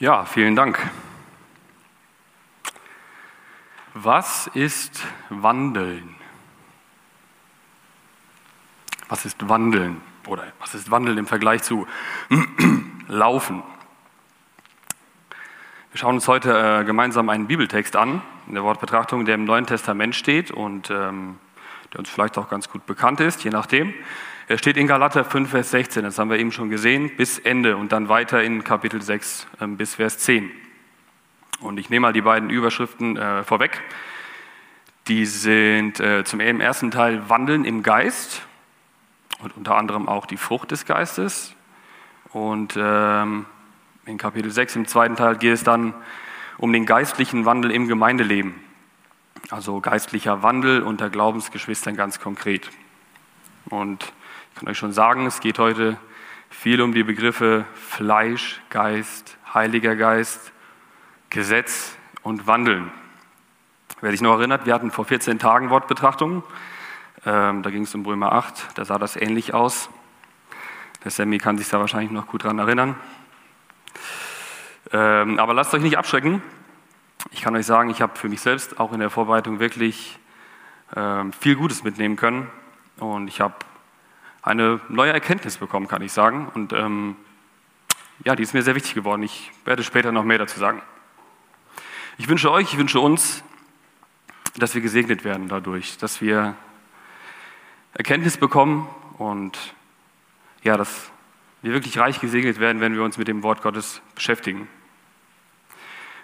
Ja, 0.00 0.24
vielen 0.24 0.54
Dank. 0.54 0.78
Was 3.94 4.46
ist 4.54 5.04
Wandeln? 5.28 6.14
Was 9.08 9.24
ist 9.24 9.48
Wandeln? 9.48 10.00
Oder 10.28 10.44
was 10.60 10.76
ist 10.76 10.92
Wandeln 10.92 11.18
im 11.18 11.26
Vergleich 11.26 11.64
zu 11.64 11.88
Laufen? 13.08 13.64
Wir 15.90 15.98
schauen 15.98 16.14
uns 16.14 16.28
heute 16.28 16.56
äh, 16.56 16.84
gemeinsam 16.84 17.28
einen 17.28 17.48
Bibeltext 17.48 17.96
an, 17.96 18.22
in 18.46 18.54
der 18.54 18.62
Wortbetrachtung, 18.62 19.24
der 19.24 19.34
im 19.34 19.46
Neuen 19.46 19.66
Testament 19.66 20.14
steht 20.14 20.52
und 20.52 20.90
ähm, 20.90 21.40
der 21.92 21.98
uns 21.98 22.08
vielleicht 22.08 22.38
auch 22.38 22.48
ganz 22.48 22.70
gut 22.70 22.86
bekannt 22.86 23.18
ist, 23.18 23.42
je 23.42 23.50
nachdem. 23.50 23.92
Er 24.50 24.56
steht 24.56 24.78
in 24.78 24.86
Galater 24.86 25.26
5, 25.26 25.50
Vers 25.50 25.72
16, 25.72 26.04
das 26.04 26.18
haben 26.18 26.30
wir 26.30 26.38
eben 26.38 26.52
schon 26.52 26.70
gesehen, 26.70 27.14
bis 27.18 27.38
Ende 27.38 27.76
und 27.76 27.92
dann 27.92 28.08
weiter 28.08 28.42
in 28.42 28.64
Kapitel 28.64 29.02
6 29.02 29.46
äh, 29.60 29.66
bis 29.66 29.96
Vers 29.96 30.20
10. 30.20 30.50
Und 31.60 31.78
ich 31.78 31.90
nehme 31.90 32.06
mal 32.06 32.12
die 32.14 32.22
beiden 32.22 32.48
Überschriften 32.48 33.18
äh, 33.18 33.44
vorweg. 33.44 33.82
Die 35.06 35.26
sind 35.26 36.00
äh, 36.00 36.24
zum 36.24 36.40
ersten 36.40 36.90
Teil 36.90 37.28
Wandeln 37.28 37.66
im 37.66 37.82
Geist 37.82 38.40
und 39.42 39.54
unter 39.54 39.76
anderem 39.76 40.08
auch 40.08 40.24
die 40.24 40.38
Frucht 40.38 40.70
des 40.70 40.86
Geistes. 40.86 41.54
Und 42.32 42.74
ähm, 42.78 43.44
in 44.06 44.16
Kapitel 44.16 44.50
6 44.50 44.76
im 44.76 44.86
zweiten 44.86 45.16
Teil 45.16 45.36
geht 45.36 45.52
es 45.52 45.62
dann 45.62 45.92
um 46.56 46.72
den 46.72 46.86
geistlichen 46.86 47.44
Wandel 47.44 47.70
im 47.70 47.86
Gemeindeleben. 47.86 48.54
Also 49.50 49.82
geistlicher 49.82 50.42
Wandel 50.42 50.80
unter 50.80 51.10
Glaubensgeschwistern 51.10 51.96
ganz 51.96 52.18
konkret. 52.18 52.70
Und 53.68 54.14
kann 54.58 54.68
euch 54.68 54.78
schon 54.78 54.92
sagen, 54.92 55.24
es 55.24 55.38
geht 55.38 55.60
heute 55.60 55.96
viel 56.50 56.82
um 56.82 56.92
die 56.92 57.04
Begriffe 57.04 57.64
Fleisch, 57.74 58.60
Geist, 58.70 59.36
Heiliger 59.54 59.94
Geist, 59.94 60.50
Gesetz 61.30 61.96
und 62.22 62.48
Wandeln. 62.48 62.90
Wer 64.00 64.10
sich 64.10 64.20
noch 64.20 64.36
erinnert, 64.36 64.66
wir 64.66 64.74
hatten 64.74 64.90
vor 64.90 65.04
14 65.04 65.38
Tagen 65.38 65.70
Wortbetrachtungen. 65.70 66.42
Ähm, 67.24 67.62
da 67.62 67.70
ging 67.70 67.82
es 67.82 67.94
um 67.94 68.04
Römer 68.04 68.32
8, 68.32 68.76
da 68.76 68.84
sah 68.84 68.98
das 68.98 69.14
ähnlich 69.14 69.54
aus. 69.54 69.90
Der 71.04 71.12
Sammy 71.12 71.38
kann 71.38 71.56
sich 71.56 71.68
da 71.68 71.78
wahrscheinlich 71.78 72.10
noch 72.10 72.26
gut 72.26 72.42
dran 72.42 72.58
erinnern. 72.58 72.96
Ähm, 74.90 75.38
aber 75.38 75.54
lasst 75.54 75.72
euch 75.72 75.82
nicht 75.82 75.98
abschrecken. 75.98 76.42
Ich 77.30 77.42
kann 77.42 77.54
euch 77.54 77.66
sagen, 77.66 77.90
ich 77.90 78.02
habe 78.02 78.18
für 78.18 78.28
mich 78.28 78.40
selbst 78.40 78.80
auch 78.80 78.92
in 78.92 78.98
der 78.98 79.10
Vorbereitung 79.10 79.60
wirklich 79.60 80.18
ähm, 80.96 81.32
viel 81.32 81.54
Gutes 81.54 81.84
mitnehmen 81.84 82.16
können. 82.16 82.50
Und 82.98 83.28
ich 83.28 83.40
habe 83.40 83.54
eine 84.48 84.80
neue 84.88 85.12
Erkenntnis 85.12 85.58
bekommen, 85.58 85.88
kann 85.88 86.00
ich 86.00 86.12
sagen. 86.12 86.48
Und 86.54 86.72
ähm, 86.72 87.16
ja, 88.24 88.34
die 88.34 88.42
ist 88.42 88.54
mir 88.54 88.62
sehr 88.62 88.74
wichtig 88.74 88.94
geworden. 88.94 89.22
Ich 89.22 89.52
werde 89.66 89.84
später 89.84 90.10
noch 90.10 90.24
mehr 90.24 90.38
dazu 90.38 90.58
sagen. 90.58 90.80
Ich 92.16 92.28
wünsche 92.28 92.50
euch, 92.50 92.72
ich 92.72 92.78
wünsche 92.78 92.98
uns, 92.98 93.44
dass 94.56 94.74
wir 94.74 94.80
gesegnet 94.80 95.22
werden 95.22 95.48
dadurch, 95.48 95.98
dass 95.98 96.20
wir 96.22 96.56
Erkenntnis 97.92 98.38
bekommen 98.38 98.88
und 99.18 99.74
ja, 100.62 100.76
dass 100.76 101.10
wir 101.60 101.72
wirklich 101.72 101.98
reich 101.98 102.18
gesegnet 102.18 102.58
werden, 102.58 102.80
wenn 102.80 102.94
wir 102.94 103.02
uns 103.02 103.18
mit 103.18 103.28
dem 103.28 103.42
Wort 103.42 103.62
Gottes 103.62 104.00
beschäftigen. 104.14 104.66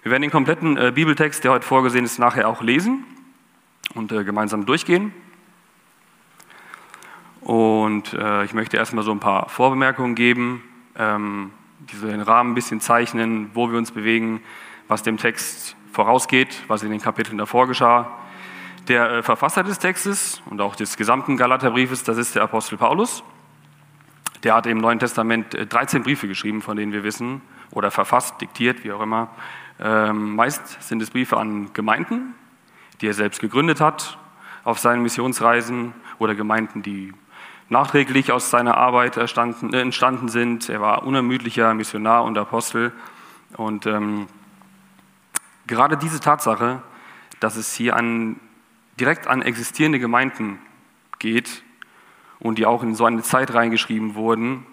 Wir 0.03 0.11
werden 0.11 0.23
den 0.23 0.31
kompletten 0.31 0.77
äh, 0.77 0.93
Bibeltext, 0.95 1.45
der 1.45 1.53
heute 1.53 1.67
vorgesehen 1.67 2.05
ist, 2.05 2.19
nachher 2.19 2.49
auch 2.49 2.63
lesen 2.63 3.05
und 3.95 4.13
äh, 4.13 4.25
gemeinsam 4.25 4.65
durchgehen. 4.67 5.13
Und 7.45 8.15
äh, 8.15 8.45
ich 8.45 8.55
möchte 8.55 8.79
erstmal 8.79 9.05
so 9.05 9.13
ein 9.13 9.21
paar 9.21 9.51
Vorbemerkungen 9.51 10.15
geben, 10.15 10.63
ähm, 10.97 11.51
die 11.91 11.97
so 11.97 12.07
den 12.07 12.23
Rahmen 12.23 12.53
ein 12.53 12.55
bisschen 12.55 12.81
zeichnen, 12.81 13.51
wo 13.53 13.71
wir 13.71 13.77
uns 13.77 13.93
bewegen, 13.93 14.41
was 14.89 15.03
dem 15.03 15.19
Text 15.19 15.77
vorausgeht, 15.93 16.63
was 16.69 16.83
in 16.83 16.91
den 16.91 17.03
Kapiteln 17.03 17.37
davor 17.37 17.69
geschah. 17.69 18.19
Der 18.89 19.11
äh, 19.11 19.23
Verfasser 19.23 19.63
des 19.63 19.79
Textes 19.79 20.43
und 20.49 20.63
auch 20.63 20.75
des 20.75 20.97
gesamten 20.97 21.37
Galaterbriefes, 21.37 22.03
das 22.03 22.17
ist 22.17 22.35
der 22.35 22.43
Apostel 22.43 22.79
Paulus. 22.79 23.23
Der 24.43 24.55
hat 24.55 24.67
im 24.67 24.79
Neuen 24.79 24.99
Testament 24.99 25.55
13 25.55 26.01
äh, 26.01 26.05
Briefe 26.05 26.27
geschrieben, 26.27 26.63
von 26.63 26.79
denen 26.79 26.93
wir 26.93 27.05
wissen, 27.05 27.43
oder 27.71 27.91
verfasst, 27.91 28.41
diktiert, 28.41 28.85
wie 28.85 28.93
auch 28.93 29.03
immer. 29.03 29.29
Ähm, 29.79 30.35
meist 30.35 30.83
sind 30.83 31.03
es 31.03 31.11
Briefe 31.11 31.37
an 31.37 31.75
Gemeinden, 31.75 32.35
die 33.03 33.09
er 33.09 33.15
selbst 33.15 33.41
gegründet 33.41 33.83
hat 33.83 34.17
auf 34.65 34.79
seinen 34.79 35.03
Missionsreisen 35.03 35.93
oder 36.19 36.35
Gemeinden, 36.35 36.83
die 36.83 37.13
nachträglich 37.75 38.31
aus 38.31 38.51
seiner 38.51 38.77
Arbeit 38.77 39.17
äh, 39.17 39.81
entstanden 39.81 40.29
sind. 40.29 40.69
Er 40.69 40.81
war 40.81 41.03
unermüdlicher 41.03 41.75
Missionar 41.75 42.23
und 42.23 42.39
Apostel. 42.39 42.93
Und 43.57 43.85
ähm, 43.87 44.29
gerade 45.67 45.97
diese 45.97 46.21
Tatsache, 46.21 46.83
dass 47.41 47.57
es 47.57 47.75
hier 47.75 47.97
an, 47.97 48.39
direkt 49.01 49.27
an 49.27 49.43
existierende 49.43 49.99
Gemeinden 49.99 50.61
geht 51.19 51.65
und 52.39 52.59
die 52.59 52.67
auch 52.67 52.85
in 52.85 52.95
so 52.95 53.07
eine 53.07 53.23
Zeit 53.23 53.53
reingeschrieben 53.53 54.15
wurden, 54.15 54.65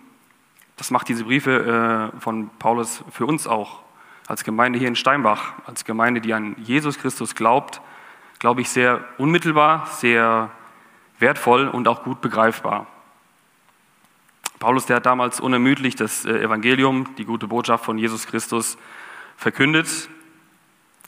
das 0.78 0.92
macht 0.92 1.10
diese 1.10 1.24
Briefe 1.24 2.12
äh, 2.16 2.20
von 2.20 2.52
Paulus 2.60 3.04
für 3.12 3.26
uns 3.26 3.48
auch 3.48 3.82
als 4.28 4.44
Gemeinde 4.44 4.78
hier 4.78 4.88
in 4.88 4.96
Steinbach, 4.96 5.54
als 5.66 5.86
Gemeinde, 5.86 6.22
die 6.22 6.34
an 6.34 6.56
Jesus 6.60 7.00
Christus 7.00 7.34
glaubt, 7.34 7.82
glaube 8.38 8.62
ich, 8.62 8.70
sehr 8.70 9.04
unmittelbar, 9.18 9.88
sehr 9.88 10.52
wertvoll 11.22 11.68
und 11.68 11.88
auch 11.88 12.04
gut 12.04 12.22
begreifbar. 12.22 12.88
Paulus, 14.60 14.86
der 14.86 14.98
hat 14.98 15.06
damals 15.06 15.40
unermüdlich 15.40 15.96
das 15.96 16.26
äh, 16.26 16.44
Evangelium, 16.44 17.16
die 17.18 17.26
gute 17.26 17.48
Botschaft 17.48 17.84
von 17.86 17.98
Jesus 17.98 18.28
Christus 18.28 18.78
verkündet. 19.36 20.10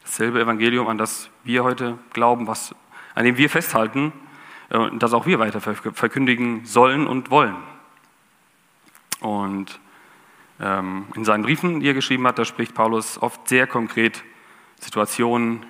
Dasselbe 0.04 0.42
Evangelium, 0.42 0.88
an 0.88 0.98
das 0.98 1.30
wir 1.44 1.64
heute 1.64 2.00
glauben, 2.14 2.48
was, 2.48 2.74
an 3.14 3.26
dem 3.26 3.38
wir 3.38 3.50
festhalten 3.50 4.12
äh, 4.70 4.78
und 4.78 5.04
das 5.04 5.14
auch 5.14 5.26
wir 5.26 5.38
weiter 5.38 5.62
verkündigen 5.62 6.66
sollen 6.66 7.06
und 7.06 7.30
wollen. 7.30 7.56
Und 9.20 9.80
ähm, 10.60 11.06
in 11.16 11.24
seinen 11.24 11.44
Briefen, 11.44 11.80
die 11.80 11.88
er 11.88 11.94
geschrieben 11.94 12.26
hat, 12.26 12.40
da 12.40 12.46
spricht 12.46 12.74
Paulus 12.74 13.22
oft 13.22 13.48
sehr 13.48 13.68
konkret 13.68 14.24
Situationen, 14.80 15.66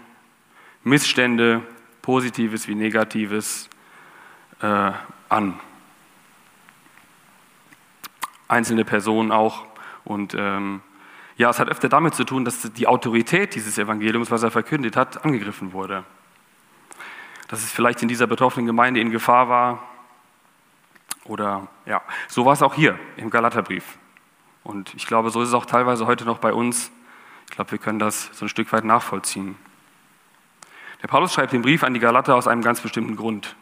Missstände, 0.84 1.62
Positives 2.02 2.68
wie 2.68 2.76
Negatives, 2.76 3.70
äh, 4.63 4.91
an. 5.29 5.59
Einzelne 8.47 8.85
Personen 8.85 9.31
auch. 9.31 9.66
Und 10.06 10.34
ähm, 10.35 10.81
ja, 11.38 11.50
es 11.50 11.59
hat 11.59 11.69
öfter 11.69 11.90
damit 11.90 12.16
zu 12.16 12.24
tun, 12.24 12.46
dass 12.46 12.62
die 12.73 12.88
Autorität 12.88 13.56
dieses 13.56 13.78
Evangeliums, 13.78 14.31
was 14.31 14.44
er 14.44 14.52
verkündet 14.52 14.96
hat, 14.96 15.25
angegriffen 15.25 15.73
wurde. 15.73 16.03
Dass 17.47 17.63
es 17.63 17.72
vielleicht 17.72 18.02
in 18.02 18.07
dieser 18.07 18.28
betroffenen 18.28 18.66
Gemeinde 18.66 19.00
in 19.00 19.12
Gefahr 19.12 19.50
war. 19.50 19.84
Oder 21.25 21.68
ja, 21.85 22.02
so 22.28 22.46
war 22.46 22.53
es 22.53 22.62
auch 22.62 22.73
hier 22.73 23.00
im 23.18 23.29
Galaterbrief. 23.29 23.97
Und 24.63 24.94
ich 24.94 25.07
glaube, 25.07 25.29
so 25.29 25.41
ist 25.41 25.50
es 25.50 25.53
auch 25.53 25.66
teilweise 25.66 26.07
heute 26.07 26.25
noch 26.25 26.38
bei 26.38 26.53
uns. 26.53 26.91
Ich 27.50 27.56
glaube, 27.56 27.72
wir 27.72 27.79
können 27.79 28.00
das 28.00 28.29
so 28.34 28.46
ein 28.46 28.50
Stück 28.50 28.72
weit 28.72 28.85
nachvollziehen. 28.85 29.57
Der 31.02 31.07
Paulus 31.07 31.34
schreibt 31.34 31.52
den 31.52 31.62
Brief 31.62 31.84
an 31.84 31.94
die 31.94 32.00
Galater 32.00 32.35
aus 32.35 32.47
einem 32.47 32.62
ganz 32.62 32.79
bestimmten 32.79 33.16
Grund. 33.16 33.56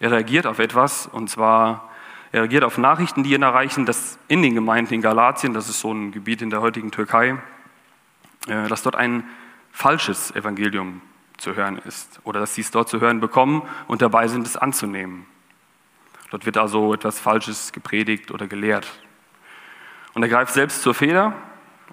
Er 0.00 0.12
reagiert 0.12 0.46
auf 0.46 0.58
etwas, 0.58 1.06
und 1.06 1.28
zwar, 1.28 1.90
er 2.30 2.42
reagiert 2.42 2.62
auf 2.62 2.78
Nachrichten, 2.78 3.24
die 3.24 3.34
ihn 3.34 3.42
erreichen, 3.42 3.84
dass 3.84 4.18
in 4.28 4.42
den 4.42 4.54
Gemeinden 4.54 4.94
in 4.94 5.02
Galatien, 5.02 5.54
das 5.54 5.68
ist 5.68 5.80
so 5.80 5.92
ein 5.92 6.12
Gebiet 6.12 6.40
in 6.40 6.50
der 6.50 6.60
heutigen 6.60 6.90
Türkei, 6.90 7.36
äh, 8.46 8.68
dass 8.68 8.82
dort 8.82 8.94
ein 8.94 9.24
falsches 9.72 10.34
Evangelium 10.34 11.02
zu 11.36 11.54
hören 11.54 11.78
ist 11.84 12.20
oder 12.24 12.40
dass 12.40 12.54
sie 12.54 12.60
es 12.60 12.70
dort 12.70 12.88
zu 12.88 13.00
hören 13.00 13.20
bekommen 13.20 13.62
und 13.86 14.02
dabei 14.02 14.28
sind, 14.28 14.46
es 14.46 14.56
anzunehmen. 14.56 15.26
Dort 16.30 16.46
wird 16.46 16.58
also 16.58 16.94
etwas 16.94 17.18
Falsches 17.18 17.72
gepredigt 17.72 18.30
oder 18.30 18.46
gelehrt. 18.46 18.86
Und 20.14 20.22
er 20.22 20.28
greift 20.28 20.52
selbst 20.52 20.82
zur 20.82 20.94
Feder 20.94 21.32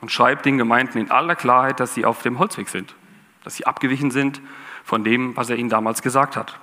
und 0.01 0.11
schreibt 0.11 0.45
den 0.45 0.57
Gemeinden 0.57 0.97
in 0.97 1.11
aller 1.11 1.35
Klarheit, 1.35 1.79
dass 1.79 1.93
sie 1.93 2.05
auf 2.05 2.21
dem 2.21 2.37
Holzweg 2.37 2.69
sind, 2.69 2.95
dass 3.43 3.55
sie 3.55 3.65
abgewichen 3.65 4.11
sind 4.11 4.41
von 4.83 5.03
dem, 5.03 5.35
was 5.37 5.49
er 5.49 5.57
ihnen 5.57 5.69
damals 5.69 6.01
gesagt 6.01 6.35
hat 6.35 6.59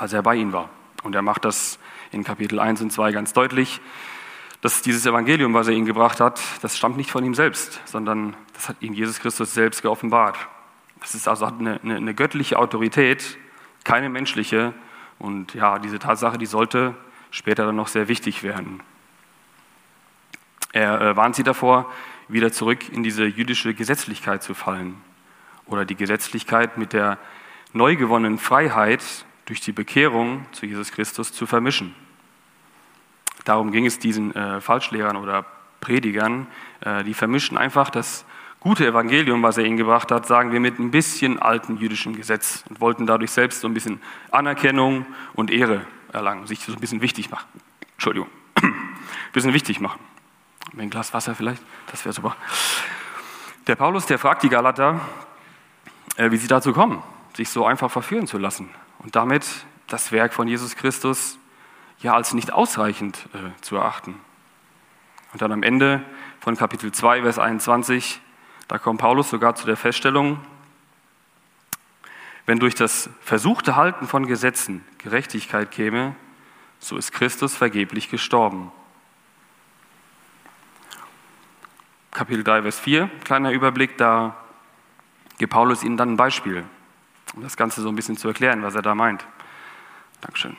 als 0.00 0.14
er 0.14 0.22
bei 0.22 0.34
ihnen 0.34 0.52
war. 0.52 0.70
Und 1.02 1.14
er 1.14 1.22
macht 1.22 1.44
das 1.44 1.78
in 2.10 2.24
Kapitel 2.24 2.58
1 2.58 2.80
und 2.80 2.90
2 2.90 3.12
ganz 3.12 3.32
deutlich, 3.32 3.80
dass 4.62 4.82
dieses 4.82 5.06
Evangelium, 5.06 5.54
was 5.54 5.68
er 5.68 5.74
ihnen 5.74 5.86
gebracht 5.86 6.20
hat, 6.20 6.40
das 6.62 6.76
stammt 6.76 6.96
nicht 6.96 7.10
von 7.10 7.24
ihm 7.24 7.34
selbst, 7.34 7.80
sondern 7.84 8.34
das 8.54 8.70
hat 8.70 8.76
ihm 8.80 8.94
Jesus 8.94 9.20
Christus 9.20 9.54
selbst 9.54 9.82
geoffenbart. 9.82 10.38
Das 11.00 11.14
ist 11.14 11.28
also 11.28 11.46
eine, 11.46 11.80
eine, 11.82 11.96
eine 11.96 12.14
göttliche 12.14 12.58
Autorität, 12.58 13.38
keine 13.84 14.08
menschliche. 14.08 14.72
Und 15.18 15.54
ja, 15.54 15.78
diese 15.78 15.98
Tatsache, 15.98 16.38
die 16.38 16.46
sollte 16.46 16.94
später 17.30 17.66
dann 17.66 17.76
noch 17.76 17.88
sehr 17.88 18.08
wichtig 18.08 18.42
werden. 18.42 18.82
Er 20.72 21.00
äh, 21.00 21.16
warnt 21.16 21.36
sie 21.36 21.42
davor, 21.42 21.90
wieder 22.28 22.52
zurück 22.52 22.88
in 22.90 23.02
diese 23.02 23.24
jüdische 23.24 23.74
Gesetzlichkeit 23.74 24.42
zu 24.42 24.54
fallen 24.54 24.96
oder 25.66 25.84
die 25.84 25.96
Gesetzlichkeit 25.96 26.78
mit 26.78 26.92
der 26.92 27.18
neu 27.72 27.96
gewonnenen 27.96 28.38
Freiheit, 28.38 29.02
durch 29.50 29.60
die 29.60 29.72
Bekehrung 29.72 30.46
zu 30.52 30.64
Jesus 30.64 30.92
Christus 30.92 31.32
zu 31.32 31.44
vermischen. 31.44 31.92
Darum 33.44 33.72
ging 33.72 33.84
es 33.84 33.98
diesen 33.98 34.32
äh, 34.36 34.60
Falschlehrern 34.60 35.16
oder 35.16 35.44
Predigern, 35.80 36.46
äh, 36.82 37.02
die 37.02 37.14
vermischen 37.14 37.58
einfach 37.58 37.90
das 37.90 38.24
gute 38.60 38.86
Evangelium, 38.86 39.42
was 39.42 39.58
er 39.58 39.64
ihnen 39.64 39.76
gebracht 39.76 40.12
hat, 40.12 40.24
sagen 40.24 40.52
wir 40.52 40.60
mit 40.60 40.78
ein 40.78 40.92
bisschen 40.92 41.40
alten 41.40 41.78
jüdischen 41.78 42.14
Gesetz 42.14 42.62
und 42.68 42.80
wollten 42.80 43.06
dadurch 43.06 43.32
selbst 43.32 43.62
so 43.62 43.66
ein 43.66 43.74
bisschen 43.74 44.00
Anerkennung 44.30 45.04
und 45.34 45.50
Ehre 45.50 45.84
erlangen, 46.12 46.46
sich 46.46 46.60
so 46.60 46.72
ein 46.72 46.78
bisschen 46.78 47.02
wichtig 47.02 47.32
machen. 47.32 47.48
Entschuldigung, 47.94 48.28
ein 48.62 48.72
bisschen 49.32 49.52
wichtig 49.52 49.80
machen. 49.80 49.98
Ein 50.78 50.90
Glas 50.90 51.12
Wasser 51.12 51.34
vielleicht, 51.34 51.62
das 51.90 52.04
wäre 52.04 52.12
super. 52.12 52.36
Der 53.66 53.74
Paulus, 53.74 54.06
der 54.06 54.20
fragt 54.20 54.44
die 54.44 54.48
Galater, 54.48 55.00
äh, 56.14 56.30
wie 56.30 56.36
sie 56.36 56.46
dazu 56.46 56.72
kommen, 56.72 57.02
sich 57.34 57.48
so 57.48 57.66
einfach 57.66 57.90
verführen 57.90 58.28
zu 58.28 58.38
lassen 58.38 58.70
und 59.00 59.16
damit 59.16 59.46
das 59.88 60.12
Werk 60.12 60.32
von 60.32 60.48
Jesus 60.48 60.76
Christus 60.76 61.38
ja 62.00 62.14
als 62.14 62.32
nicht 62.32 62.52
ausreichend 62.52 63.28
äh, 63.34 63.60
zu 63.60 63.76
erachten. 63.76 64.14
Und 65.32 65.42
dann 65.42 65.52
am 65.52 65.62
Ende 65.62 66.02
von 66.40 66.56
Kapitel 66.56 66.92
2, 66.92 67.22
Vers 67.22 67.38
21, 67.38 68.20
da 68.68 68.78
kommt 68.78 69.00
Paulus 69.00 69.30
sogar 69.30 69.54
zu 69.54 69.66
der 69.66 69.76
Feststellung, 69.76 70.40
wenn 72.46 72.58
durch 72.58 72.74
das 72.74 73.10
versuchte 73.20 73.76
Halten 73.76 74.06
von 74.06 74.26
Gesetzen 74.26 74.84
Gerechtigkeit 74.98 75.70
käme, 75.70 76.16
so 76.78 76.96
ist 76.96 77.12
Christus 77.12 77.54
vergeblich 77.54 78.10
gestorben. 78.10 78.72
Kapitel 82.10 82.42
3, 82.42 82.62
Vers 82.62 82.80
4, 82.80 83.10
kleiner 83.24 83.52
Überblick, 83.52 83.96
da 83.98 84.36
gibt 85.38 85.52
Paulus 85.52 85.84
ihnen 85.84 85.96
dann 85.96 86.14
ein 86.14 86.16
Beispiel, 86.16 86.64
um 87.34 87.42
das 87.42 87.56
Ganze 87.56 87.80
so 87.80 87.88
ein 87.88 87.96
bisschen 87.96 88.16
zu 88.16 88.28
erklären, 88.28 88.62
was 88.62 88.74
er 88.74 88.82
da 88.82 88.94
meint. 88.94 89.26
Dankeschön. 90.20 90.56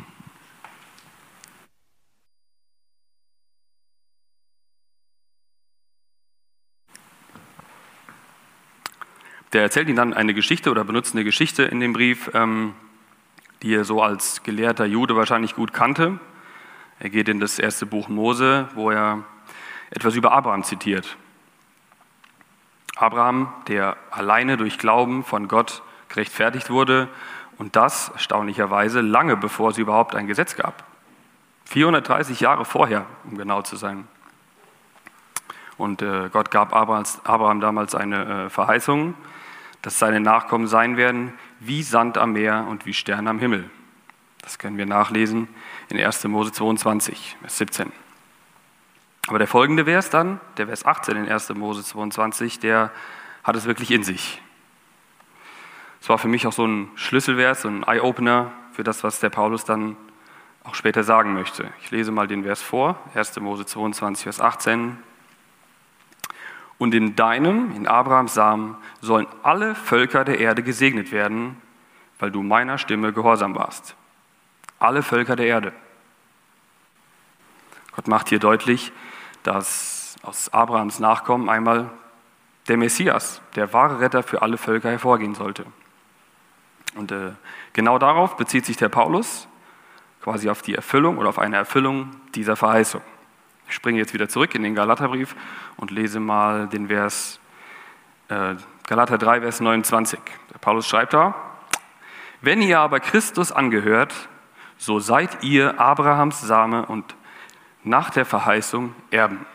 Der 9.54 9.64
erzählt 9.64 9.90
ihnen 9.90 9.98
dann 9.98 10.14
eine 10.14 10.34
Geschichte 10.34 10.72
oder 10.72 10.86
benutzt 10.86 11.14
eine 11.14 11.26
Geschichte 11.26 11.64
in 11.64 11.82
dem 11.82 11.92
Brief, 11.92 12.32
ähm, 12.34 12.74
die 13.62 13.76
er 13.76 13.84
so 13.84 14.02
als 14.02 14.44
gelehrter 14.44 14.86
Jude 14.86 15.18
wahrscheinlich 15.18 15.56
gut 15.56 15.74
kannte. 15.74 16.20
Er 17.00 17.10
geht 17.10 17.28
in 17.28 17.42
das 17.42 17.60
erste 17.60 17.86
Buch 17.86 18.08
Mose, 18.08 18.70
wo 18.76 18.92
er 18.92 19.26
etwas 19.90 20.16
über 20.16 20.32
Abraham 20.32 20.64
zitiert. 20.64 21.18
Abraham, 22.96 23.52
der 23.68 23.98
alleine 24.10 24.56
durch 24.56 24.78
Glauben 24.78 25.24
von 25.26 25.50
Gott 25.50 25.84
gerechtfertigt 26.12 26.70
wurde 26.70 27.08
und 27.58 27.76
das 27.76 28.10
erstaunlicherweise 28.10 29.02
lange 29.02 29.38
bevor 29.38 29.72
es 29.72 29.78
überhaupt 29.78 30.16
ein 30.16 30.28
Gesetz 30.28 30.56
gab. 30.56 30.84
430 31.66 32.40
Jahre 32.40 32.66
vorher, 32.66 33.06
um 33.24 33.38
genau 33.38 33.62
zu 33.62 33.76
sein. 33.76 34.08
Und 35.78 36.02
äh, 36.02 36.30
Gott 36.32 36.52
gab 36.52 36.76
Abraham 36.76 37.62
damals 37.62 37.96
eine 37.96 38.46
äh, 38.46 38.50
Verheißung, 38.50 39.16
dass 39.82 39.98
seine 39.98 40.20
Nachkommen 40.20 40.68
sein 40.68 40.98
werden 40.98 41.34
wie 41.60 41.82
Sand 41.82 42.18
am 42.18 42.34
Meer 42.34 42.66
und 42.70 42.86
wie 42.86 42.94
Sterne 42.94 43.30
am 43.30 43.40
Himmel. 43.40 43.70
Das 44.42 44.60
können 44.60 44.78
wir 44.78 44.86
nachlesen 44.86 45.48
in 45.90 46.00
1. 46.00 46.24
Mose 46.26 46.52
22, 46.52 47.38
Vers 47.42 47.58
17. 47.58 47.92
Aber 49.28 49.38
der 49.38 49.48
folgende 49.48 49.86
Vers 49.86 50.10
dann, 50.10 50.40
der 50.58 50.68
Vers 50.68 50.86
18 50.86 51.16
in 51.16 51.30
1. 51.30 51.54
Mose 51.54 51.84
22, 51.84 52.60
der 52.60 52.92
hat 53.44 53.56
es 53.56 53.66
wirklich 53.66 53.92
in 53.92 54.04
sich. 54.04 54.42
Es 56.02 56.10
war 56.10 56.18
für 56.18 56.28
mich 56.28 56.48
auch 56.48 56.52
so 56.52 56.66
ein 56.66 56.90
Schlüsselvers, 56.96 57.62
so 57.62 57.68
ein 57.68 57.84
Eye-Opener 57.84 58.52
für 58.74 58.84
das, 58.84 59.04
was 59.04 59.20
der 59.20 59.30
Paulus 59.30 59.66
dann 59.66 59.96
auch 60.64 60.74
später 60.74 61.04
sagen 61.04 61.34
möchte. 61.34 61.70
Ich 61.82 61.92
lese 61.92 62.12
mal 62.12 62.28
den 62.28 62.44
Vers 62.44 62.62
vor, 62.62 63.00
1. 63.14 63.40
Mose 63.40 63.68
22, 63.68 64.24
Vers 64.24 64.42
18. 64.42 64.98
Und 66.80 66.96
in 66.96 67.16
deinem, 67.16 67.76
in 67.76 67.88
Abrahams 67.88 68.34
Samen, 68.34 68.78
sollen 69.00 69.28
alle 69.44 69.76
Völker 69.76 70.26
der 70.26 70.40
Erde 70.40 70.64
gesegnet 70.64 71.12
werden, 71.12 71.62
weil 72.18 72.32
du 72.32 72.42
meiner 72.42 72.80
Stimme 72.80 73.14
gehorsam 73.14 73.54
warst. 73.54 73.96
Alle 74.80 75.04
Völker 75.04 75.36
der 75.36 75.46
Erde. 75.46 75.72
Gott 77.96 78.08
macht 78.08 78.30
hier 78.30 78.40
deutlich, 78.40 78.92
dass 79.44 80.16
aus 80.24 80.52
Abrahams 80.52 81.00
Nachkommen 81.00 81.48
einmal 81.48 81.92
der 82.68 82.78
Messias, 82.78 83.42
der 83.56 83.72
wahre 83.74 84.00
Retter 84.00 84.24
für 84.24 84.42
alle 84.42 84.58
Völker 84.58 84.90
hervorgehen 84.90 85.36
sollte. 85.36 85.66
Und 86.96 87.12
äh, 87.12 87.32
genau 87.74 87.98
darauf 87.98 88.38
bezieht 88.38 88.66
sich 88.66 88.78
der 88.78 88.90
Paulus, 88.90 89.48
quasi 90.22 90.50
auf 90.50 90.62
die 90.62 90.76
Erfüllung 90.76 91.18
oder 91.18 91.30
auf 91.30 91.40
eine 91.40 91.58
Erfüllung 91.58 92.12
dieser 92.36 92.56
Verheißung. 92.56 93.02
Ich 93.68 93.76
springe 93.76 94.00
jetzt 94.00 94.14
wieder 94.14 94.28
zurück 94.28 94.54
in 94.56 94.64
den 94.64 94.76
Galaterbrief 94.76 95.36
und 95.78 95.92
lese 95.92 96.20
mal 96.20 96.68
den 96.68 96.88
Vers 96.88 97.40
äh, 98.28 98.56
Galater 98.88 99.18
3, 99.18 99.42
Vers 99.42 99.62
29. 99.62 100.20
Der 100.54 100.58
Paulus 100.60 100.88
schreibt 100.88 101.14
da, 101.14 101.36
wenn 102.42 102.62
ihr 102.62 102.80
aber 102.80 103.00
Christus 103.00 103.52
angehört, 103.52 104.14
so 104.78 105.00
seid 105.00 105.44
ihr 105.44 105.80
Abrahams 105.80 106.42
Same 106.42 106.86
und 106.86 107.16
nach 107.84 108.10
der 108.10 108.26
Verheißung 108.26 108.94
Erben. 109.12 109.46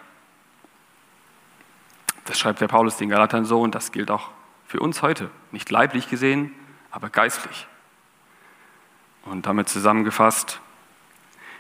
Das 2.25 2.39
schreibt 2.39 2.61
der 2.61 2.69
Paulus 2.69 2.97
den 2.97 3.09
Galatern 3.09 3.45
so 3.45 3.61
und 3.61 3.75
das 3.75 3.93
gilt 3.93 4.11
auch 4.11 4.31
für 4.67 4.81
uns 4.81 5.03
heute. 5.03 5.31
Nicht 5.53 5.71
leiblich 5.71 6.09
gesehen, 6.09 6.53
aber 6.97 7.11
geistlich. 7.11 7.67
Und 9.27 9.45
damit 9.45 9.69
zusammengefasst, 9.69 10.63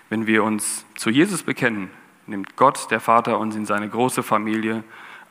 wenn 0.09 0.27
wir 0.27 0.43
uns 0.43 0.87
zu 0.94 1.11
Jesus 1.11 1.43
bekennen, 1.43 1.91
nimmt 2.27 2.56
Gott, 2.56 2.91
der 2.91 3.00
Vater, 3.00 3.38
uns 3.38 3.55
in 3.55 3.67
seine 3.67 3.87
große 3.87 4.23
Familie 4.23 4.83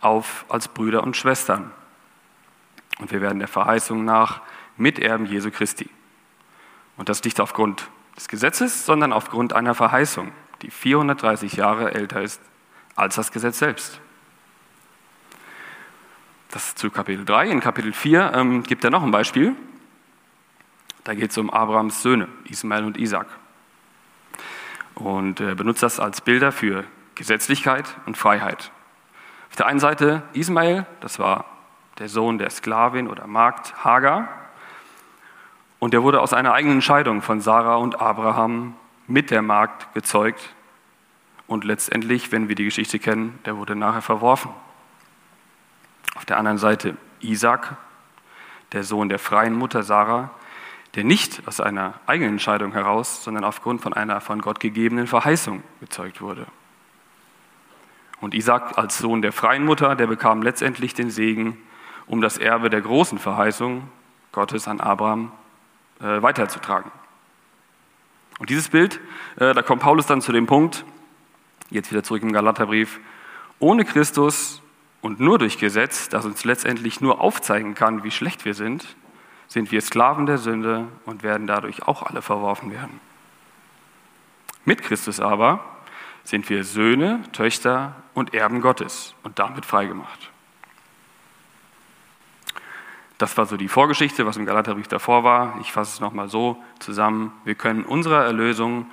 auf 0.02 0.46
als 0.48 0.68
Brüder 0.68 1.02
und 1.02 1.18
Schwestern. 1.18 1.72
Und 3.00 3.12
wir 3.12 3.20
werden 3.20 3.40
der 3.40 3.48
Verheißung 3.48 4.06
nach 4.06 4.42
Miterben 4.78 5.26
Jesu 5.26 5.50
Christi. 5.50 5.90
Und 6.98 7.10
das 7.10 7.24
nicht 7.24 7.40
aufgrund 7.42 7.90
des 8.16 8.28
Gesetzes, 8.28 8.86
sondern 8.86 9.12
aufgrund 9.12 9.54
einer 9.54 9.74
Verheißung, 9.74 10.32
die 10.62 10.70
430 10.70 11.54
Jahre 11.54 11.96
älter 11.96 12.22
ist 12.22 12.42
als 12.96 13.16
das 13.16 13.32
Gesetz 13.32 13.58
selbst. 13.58 14.00
Das 16.52 16.76
zu 16.76 16.92
Kapitel 16.92 17.26
3. 17.26 17.50
In 17.50 17.60
Kapitel 17.60 17.92
4 17.92 18.34
ähm, 18.36 18.62
gibt 18.62 18.84
er 18.84 18.92
noch 18.92 19.02
ein 19.02 19.12
Beispiel. 19.12 19.56
Da 21.06 21.14
geht 21.14 21.32
es 21.32 21.38
um 21.38 21.50
Abrahams 21.50 22.02
Söhne, 22.02 22.28
Ismael 22.50 22.84
und 22.84 22.98
Isaac 22.98 23.28
und 24.96 25.40
äh, 25.40 25.54
benutzt 25.54 25.84
das 25.84 26.00
als 26.00 26.20
Bilder 26.20 26.52
für 26.52 26.84
Gesetzlichkeit 27.14 27.96
und 28.06 28.18
Freiheit. 28.18 28.72
Auf 29.50 29.56
der 29.56 29.68
einen 29.68 29.80
Seite 29.80 30.24
Ismael, 30.34 30.86
das 31.02 31.20
war 31.20 31.46
der 32.00 32.10
Sohn 32.10 32.40
der 32.40 32.50
Sklavin 32.50 33.08
oder 33.08 33.28
Magd 33.28 33.86
Hagar, 33.86 34.28
und 35.78 35.94
der 35.94 36.02
wurde 36.02 36.22
aus 36.22 36.34
einer 36.34 36.54
eigenen 36.54 36.78
Entscheidung 36.78 37.22
von 37.22 37.40
Sarah 37.40 37.76
und 37.76 38.02
Abraham 38.02 38.76
mit 39.06 39.30
der 39.30 39.44
Magd 39.44 39.94
gezeugt. 39.94 40.56
Und 41.46 41.64
letztendlich, 41.64 42.32
wenn 42.32 42.50
wir 42.50 42.56
die 42.56 42.66
Geschichte 42.66 42.98
kennen, 42.98 43.38
der 43.46 43.58
wurde 43.58 43.76
nachher 43.76 44.02
verworfen. 44.02 44.52
Auf 46.16 46.26
der 46.26 46.38
anderen 46.38 46.58
Seite 46.58 46.98
Isaac, 47.20 47.78
der 48.72 48.84
Sohn 48.84 49.10
der 49.10 49.20
freien 49.20 49.54
Mutter 49.54 49.84
Sarah, 49.84 50.32
der 50.96 51.04
nicht 51.04 51.46
aus 51.46 51.60
einer 51.60 51.96
eigenen 52.06 52.34
Entscheidung 52.34 52.72
heraus, 52.72 53.24
sondern 53.24 53.44
aufgrund 53.44 53.82
von 53.82 53.94
einer 53.94 54.22
von 54.22 54.42
Gott 54.42 54.60
gegebenen 54.60 55.08
Verheißung 55.08 55.62
gezeugt 55.82 56.22
wurde. 56.22 56.48
Und 58.22 58.34
Isaac 58.34 58.78
als 58.78 58.98
Sohn 58.98 59.22
der 59.22 59.34
freien 59.34 59.66
Mutter, 59.66 59.96
der 59.96 60.08
bekam 60.08 60.42
letztendlich 60.42 60.94
den 60.94 61.10
Segen, 61.10 61.58
um 62.08 62.22
das 62.22 62.38
Erbe 62.38 62.70
der 62.70 62.82
großen 62.82 63.20
Verheißung 63.20 63.90
Gottes 64.32 64.68
an 64.68 64.80
Abraham 64.80 65.32
äh, 66.00 66.22
weiterzutragen. 66.22 66.92
Und 68.40 68.50
dieses 68.50 68.70
Bild, 68.70 69.00
äh, 69.36 69.54
da 69.54 69.62
kommt 69.62 69.82
Paulus 69.82 70.08
dann 70.08 70.22
zu 70.22 70.32
dem 70.32 70.46
Punkt, 70.46 70.86
jetzt 71.70 71.92
wieder 71.92 72.04
zurück 72.04 72.24
im 72.24 72.32
Galaterbrief, 72.32 73.00
ohne 73.60 73.86
Christus 73.86 74.62
und 75.02 75.20
nur 75.20 75.38
durch 75.38 75.58
Gesetz, 75.58 76.10
das 76.10 76.26
uns 76.26 76.46
letztendlich 76.46 77.02
nur 77.02 77.22
aufzeigen 77.22 77.76
kann, 77.76 78.04
wie 78.04 78.12
schlecht 78.12 78.46
wir 78.46 78.54
sind, 78.54 78.96
sind 79.48 79.72
wir 79.72 79.82
Sklaven 79.82 80.26
der 80.26 80.38
Sünde 80.38 80.88
und 81.06 81.24
werden 81.24 81.48
dadurch 81.48 81.84
auch 81.84 82.04
alle 82.04 82.22
verworfen 82.22 82.72
werden. 82.72 83.00
Mit 84.66 84.82
Christus 84.82 85.20
aber 85.20 85.64
sind 86.24 86.50
wir 86.50 86.64
Söhne, 86.64 87.22
Töchter 87.32 87.96
und 88.14 88.34
Erben 88.34 88.62
Gottes 88.62 89.14
und 89.24 89.38
damit 89.40 89.66
freigemacht. 89.66 90.32
Das 93.18 93.38
war 93.38 93.46
so 93.46 93.56
die 93.56 93.70
Vorgeschichte, 93.70 94.26
was 94.26 94.36
im 94.36 94.46
Galaterbrief 94.46 94.88
davor 94.88 95.24
war. 95.24 95.58
Ich 95.62 95.72
fasse 95.72 95.94
es 95.94 96.00
nochmal 96.02 96.28
so 96.28 96.62
zusammen. 96.80 97.32
Wir 97.46 97.56
können 97.56 97.86
unserer 97.86 98.26
Erlösung, 98.26 98.88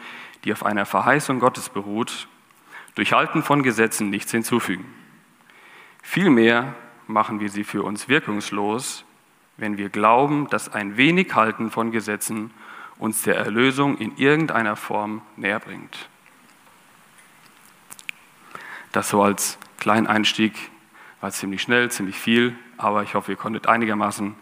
die 0.44 0.52
auf 0.52 0.64
einer 0.64 0.86
Verheißung 0.86 1.40
Gottes 1.40 1.68
beruht, 1.68 2.28
durch 2.94 3.12
Halten 3.12 3.42
von 3.42 3.62
Gesetzen 3.62 4.10
nichts 4.10 4.30
hinzufügen. 4.30 4.84
Vielmehr 6.02 6.74
machen 7.06 7.40
wir 7.40 7.48
sie 7.48 7.64
für 7.64 7.82
uns 7.82 8.08
wirkungslos, 8.08 9.04
wenn 9.62 9.78
wir 9.78 9.90
glauben, 9.90 10.48
dass 10.50 10.72
ein 10.72 10.96
wenig 10.96 11.36
Halten 11.36 11.70
von 11.70 11.92
Gesetzen 11.92 12.50
uns 12.98 13.22
der 13.22 13.36
Erlösung 13.36 13.96
in 13.96 14.16
irgendeiner 14.16 14.74
Form 14.74 15.22
näher 15.36 15.60
bringt. 15.60 16.08
Das 18.90 19.08
so 19.08 19.22
als 19.22 19.58
kleinen 19.78 20.08
Einstieg, 20.08 20.52
war 21.20 21.30
ziemlich 21.30 21.62
schnell, 21.62 21.92
ziemlich 21.92 22.18
viel, 22.18 22.56
aber 22.76 23.04
ich 23.04 23.14
hoffe, 23.14 23.30
ihr 23.30 23.36
konntet 23.36 23.68
einigermaßen 23.68 24.34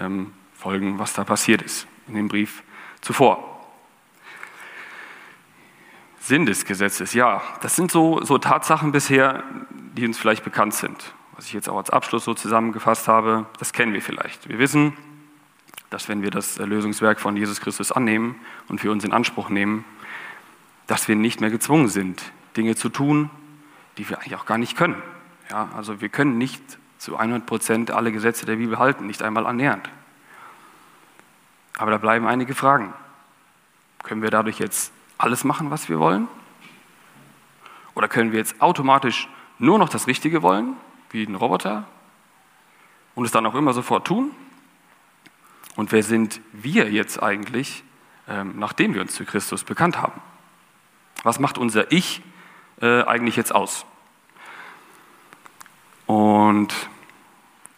ähm, 0.00 0.32
folgen, 0.54 0.98
was 0.98 1.12
da 1.12 1.24
passiert 1.24 1.60
ist 1.60 1.86
in 2.08 2.14
dem 2.14 2.28
Brief 2.28 2.62
zuvor. 3.02 3.66
Sinn 6.18 6.46
des 6.46 6.64
Gesetzes, 6.64 7.12
ja, 7.12 7.42
das 7.60 7.76
sind 7.76 7.90
so, 7.90 8.24
so 8.24 8.38
Tatsachen 8.38 8.90
bisher, 8.90 9.44
die 9.70 10.06
uns 10.06 10.16
vielleicht 10.18 10.44
bekannt 10.44 10.72
sind. 10.72 11.14
Was 11.34 11.46
ich 11.46 11.52
jetzt 11.52 11.68
auch 11.68 11.78
als 11.78 11.90
Abschluss 11.90 12.24
so 12.24 12.34
zusammengefasst 12.34 13.08
habe, 13.08 13.46
das 13.58 13.72
kennen 13.72 13.92
wir 13.94 14.02
vielleicht. 14.02 14.48
Wir 14.48 14.58
wissen, 14.58 14.96
dass 15.90 16.08
wenn 16.08 16.22
wir 16.22 16.30
das 16.30 16.58
Erlösungswerk 16.58 17.20
von 17.20 17.36
Jesus 17.36 17.60
Christus 17.60 17.92
annehmen 17.92 18.36
und 18.68 18.80
für 18.80 18.90
uns 18.90 19.04
in 19.04 19.12
Anspruch 19.12 19.48
nehmen, 19.48 19.84
dass 20.86 21.08
wir 21.08 21.16
nicht 21.16 21.40
mehr 21.40 21.50
gezwungen 21.50 21.88
sind, 21.88 22.22
Dinge 22.56 22.76
zu 22.76 22.88
tun, 22.88 23.30
die 23.98 24.08
wir 24.08 24.18
eigentlich 24.18 24.36
auch 24.36 24.46
gar 24.46 24.58
nicht 24.58 24.76
können. 24.76 25.02
Ja, 25.50 25.70
also 25.76 26.00
wir 26.00 26.08
können 26.08 26.38
nicht 26.38 26.62
zu 26.98 27.16
100 27.16 27.46
Prozent 27.46 27.90
alle 27.90 28.12
Gesetze 28.12 28.46
der 28.46 28.56
Bibel 28.56 28.78
halten, 28.78 29.06
nicht 29.06 29.22
einmal 29.22 29.46
annähernd. 29.46 29.88
Aber 31.76 31.90
da 31.90 31.98
bleiben 31.98 32.26
einige 32.26 32.54
Fragen. 32.54 32.92
Können 34.02 34.22
wir 34.22 34.30
dadurch 34.30 34.58
jetzt 34.58 34.92
alles 35.18 35.44
machen, 35.44 35.70
was 35.70 35.88
wir 35.88 35.98
wollen? 35.98 36.28
Oder 37.94 38.08
können 38.08 38.32
wir 38.32 38.38
jetzt 38.38 38.60
automatisch 38.60 39.28
nur 39.58 39.78
noch 39.78 39.88
das 39.88 40.06
Richtige 40.06 40.42
wollen, 40.42 40.76
wie 41.12 41.24
ein 41.24 41.34
Roboter, 41.34 41.86
und 43.14 43.24
es 43.24 43.30
dann 43.30 43.46
auch 43.46 43.54
immer 43.54 43.72
sofort 43.72 44.06
tun? 44.06 44.30
Und 45.76 45.92
wer 45.92 46.02
sind 46.02 46.40
wir 46.52 46.90
jetzt 46.90 47.22
eigentlich, 47.22 47.82
ähm, 48.28 48.54
nachdem 48.56 48.94
wir 48.94 49.00
uns 49.00 49.14
zu 49.14 49.24
Christus 49.24 49.64
bekannt 49.64 50.00
haben? 50.00 50.20
Was 51.22 51.38
macht 51.38 51.58
unser 51.58 51.92
Ich 51.92 52.22
äh, 52.80 53.02
eigentlich 53.02 53.36
jetzt 53.36 53.54
aus? 53.54 53.86
Und 56.06 56.74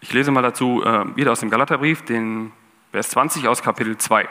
ich 0.01 0.11
lese 0.13 0.31
mal 0.31 0.41
dazu 0.41 0.83
äh, 0.83 1.15
wieder 1.15 1.31
aus 1.31 1.39
dem 1.39 1.49
Galaterbrief, 1.49 2.03
den 2.03 2.51
Vers 2.91 3.09
20 3.09 3.47
aus 3.47 3.61
Kapitel 3.61 3.97
2. 3.97 4.27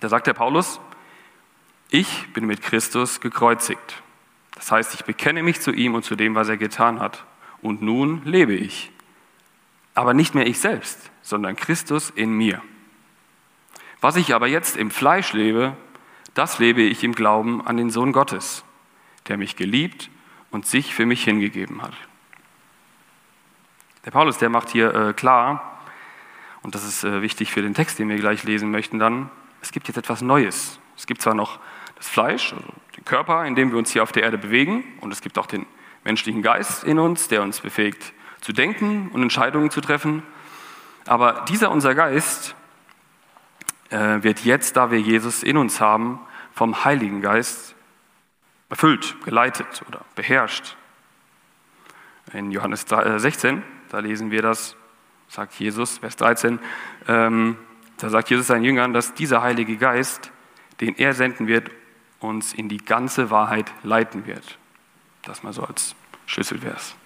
Da 0.00 0.08
sagt 0.08 0.26
der 0.26 0.34
Paulus, 0.34 0.80
ich 1.90 2.32
bin 2.32 2.46
mit 2.46 2.62
Christus 2.62 3.20
gekreuzigt. 3.20 4.02
Das 4.54 4.70
heißt, 4.70 4.94
ich 4.94 5.04
bekenne 5.04 5.42
mich 5.42 5.60
zu 5.60 5.72
ihm 5.72 5.94
und 5.94 6.04
zu 6.04 6.14
dem, 6.14 6.34
was 6.34 6.48
er 6.48 6.56
getan 6.56 7.00
hat. 7.00 7.24
Und 7.62 7.82
nun 7.82 8.22
lebe 8.24 8.54
ich. 8.54 8.90
Aber 9.94 10.14
nicht 10.14 10.34
mehr 10.34 10.46
ich 10.46 10.58
selbst, 10.58 11.10
sondern 11.22 11.56
Christus 11.56 12.10
in 12.10 12.32
mir. 12.32 12.62
Was 14.00 14.16
ich 14.16 14.34
aber 14.34 14.46
jetzt 14.46 14.76
im 14.76 14.90
Fleisch 14.90 15.32
lebe, 15.32 15.76
das 16.34 16.58
lebe 16.58 16.82
ich 16.82 17.04
im 17.04 17.14
Glauben 17.14 17.66
an 17.66 17.76
den 17.76 17.90
Sohn 17.90 18.12
Gottes, 18.12 18.64
der 19.28 19.36
mich 19.36 19.56
geliebt 19.56 20.10
und 20.50 20.66
sich 20.66 20.94
für 20.94 21.06
mich 21.06 21.24
hingegeben 21.24 21.82
hat. 21.82 21.94
Der 24.04 24.10
Paulus, 24.10 24.38
der 24.38 24.48
macht 24.48 24.70
hier 24.70 24.94
äh, 24.94 25.12
klar, 25.12 25.78
und 26.62 26.74
das 26.74 26.84
ist 26.84 27.04
äh, 27.04 27.20
wichtig 27.22 27.52
für 27.52 27.62
den 27.62 27.74
Text, 27.74 27.98
den 27.98 28.08
wir 28.08 28.16
gleich 28.16 28.44
lesen 28.44 28.70
möchten 28.70 28.98
dann, 28.98 29.30
es 29.62 29.72
gibt 29.72 29.88
jetzt 29.88 29.96
etwas 29.96 30.22
Neues. 30.22 30.78
Es 30.96 31.06
gibt 31.06 31.22
zwar 31.22 31.34
noch 31.34 31.58
das 31.96 32.08
Fleisch, 32.08 32.52
also 32.52 32.72
den 32.96 33.04
Körper, 33.04 33.44
in 33.44 33.54
dem 33.54 33.70
wir 33.70 33.78
uns 33.78 33.92
hier 33.92 34.02
auf 34.02 34.12
der 34.12 34.22
Erde 34.22 34.38
bewegen. 34.38 34.84
Und 35.00 35.12
es 35.12 35.20
gibt 35.20 35.38
auch 35.38 35.46
den 35.46 35.66
menschlichen 36.04 36.42
Geist 36.42 36.84
in 36.84 36.98
uns, 36.98 37.28
der 37.28 37.42
uns 37.42 37.60
befähigt 37.60 38.12
zu 38.40 38.52
denken 38.52 39.10
und 39.12 39.22
Entscheidungen 39.22 39.70
zu 39.70 39.80
treffen. 39.80 40.22
Aber 41.06 41.44
dieser 41.48 41.70
unser 41.70 41.94
Geist 41.94 42.54
äh, 43.90 44.22
wird 44.22 44.44
jetzt, 44.44 44.76
da 44.76 44.90
wir 44.90 45.00
Jesus 45.00 45.42
in 45.42 45.56
uns 45.56 45.80
haben, 45.80 46.20
vom 46.52 46.84
Heiligen 46.84 47.20
Geist 47.20 47.74
erfüllt, 48.68 49.16
geleitet 49.24 49.82
oder 49.88 50.04
beherrscht. 50.14 50.76
In 52.32 52.50
Johannes 52.50 52.86
16, 52.88 53.58
äh, 53.58 53.62
da 53.88 53.98
lesen 53.98 54.30
wir 54.30 54.42
das, 54.42 54.76
sagt 55.28 55.54
Jesus, 55.54 55.98
Vers 55.98 56.16
13, 56.16 56.60
ähm, 57.08 57.56
da 57.98 58.08
sagt 58.08 58.30
Jesus 58.30 58.46
seinen 58.46 58.64
Jüngern, 58.64 58.92
dass 58.92 59.14
dieser 59.14 59.42
Heilige 59.42 59.76
Geist, 59.76 60.30
den 60.80 60.96
er 60.96 61.12
senden 61.12 61.46
wird, 61.48 61.70
uns 62.20 62.54
in 62.54 62.68
die 62.68 62.78
ganze 62.78 63.30
Wahrheit 63.30 63.72
leiten 63.82 64.26
wird. 64.26 64.58
Das 65.22 65.42
mal 65.42 65.52
so 65.52 65.62
als 65.62 65.94
Schlüsselvers. 66.26 66.96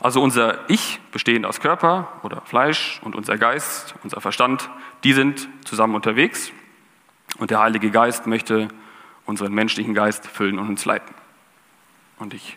Also 0.00 0.22
unser 0.22 0.68
Ich, 0.70 1.00
bestehend 1.12 1.44
aus 1.44 1.60
Körper 1.60 2.12
oder 2.22 2.42
Fleisch 2.42 3.00
und 3.02 3.16
unser 3.16 3.36
Geist, 3.36 3.94
unser 4.04 4.20
Verstand, 4.20 4.70
die 5.02 5.12
sind 5.12 5.48
zusammen 5.64 5.94
unterwegs 5.94 6.52
und 7.38 7.50
der 7.50 7.58
Heilige 7.58 7.90
Geist 7.90 8.26
möchte 8.26 8.68
unseren 9.26 9.52
menschlichen 9.52 9.94
Geist 9.94 10.26
füllen 10.26 10.58
und 10.58 10.68
uns 10.68 10.84
leiten. 10.84 11.14
Und 12.18 12.32
ich 12.32 12.56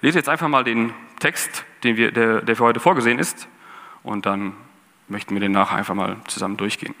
lese 0.00 0.18
jetzt 0.18 0.28
einfach 0.28 0.48
mal 0.48 0.64
den 0.64 0.92
Text, 1.18 1.64
den 1.84 1.96
wir, 1.96 2.12
der, 2.12 2.42
der 2.42 2.56
für 2.56 2.64
heute 2.64 2.80
vorgesehen 2.80 3.18
ist, 3.18 3.48
und 4.02 4.26
dann 4.26 4.54
möchten 5.08 5.34
wir 5.34 5.40
den 5.40 5.52
nachher 5.52 5.76
einfach 5.76 5.94
mal 5.94 6.16
zusammen 6.26 6.56
durchgehen. 6.56 6.94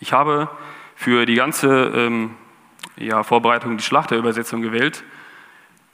Ich 0.00 0.12
habe 0.12 0.48
für 0.94 1.26
die 1.26 1.34
ganze 1.34 1.68
ähm, 1.68 2.36
ja, 2.96 3.22
Vorbereitung 3.22 3.76
die 3.76 3.82
Schlachterübersetzung 3.82 4.62
gewählt. 4.62 5.02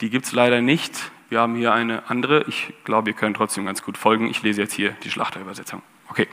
Die 0.01 0.09
gibt 0.09 0.25
es 0.25 0.31
leider 0.31 0.61
nicht. 0.61 1.11
Wir 1.29 1.39
haben 1.39 1.55
hier 1.55 1.73
eine 1.73 2.09
andere. 2.09 2.43
Ich 2.47 2.73
glaube, 2.83 3.11
ihr 3.11 3.15
könnt 3.15 3.37
trotzdem 3.37 3.65
ganz 3.65 3.83
gut 3.83 3.97
folgen. 3.97 4.27
Ich 4.27 4.41
lese 4.41 4.61
jetzt 4.61 4.73
hier 4.73 4.91
die 5.03 5.11
Schlachterübersetzung. 5.11 5.81
Okay. 6.09 6.27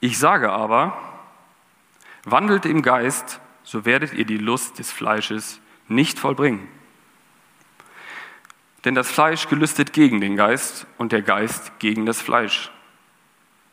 Ich 0.00 0.18
sage 0.18 0.50
aber, 0.50 0.98
wandelt 2.24 2.66
im 2.66 2.82
Geist, 2.82 3.40
so 3.62 3.84
werdet 3.84 4.12
ihr 4.14 4.24
die 4.24 4.36
Lust 4.36 4.78
des 4.78 4.90
Fleisches 4.90 5.60
nicht 5.86 6.18
vollbringen. 6.18 6.66
Denn 8.84 8.94
das 8.94 9.10
Fleisch 9.10 9.48
gelüstet 9.48 9.92
gegen 9.92 10.20
den 10.20 10.36
Geist 10.36 10.86
und 10.98 11.12
der 11.12 11.22
Geist 11.22 11.78
gegen 11.78 12.04
das 12.04 12.20
Fleisch. 12.20 12.70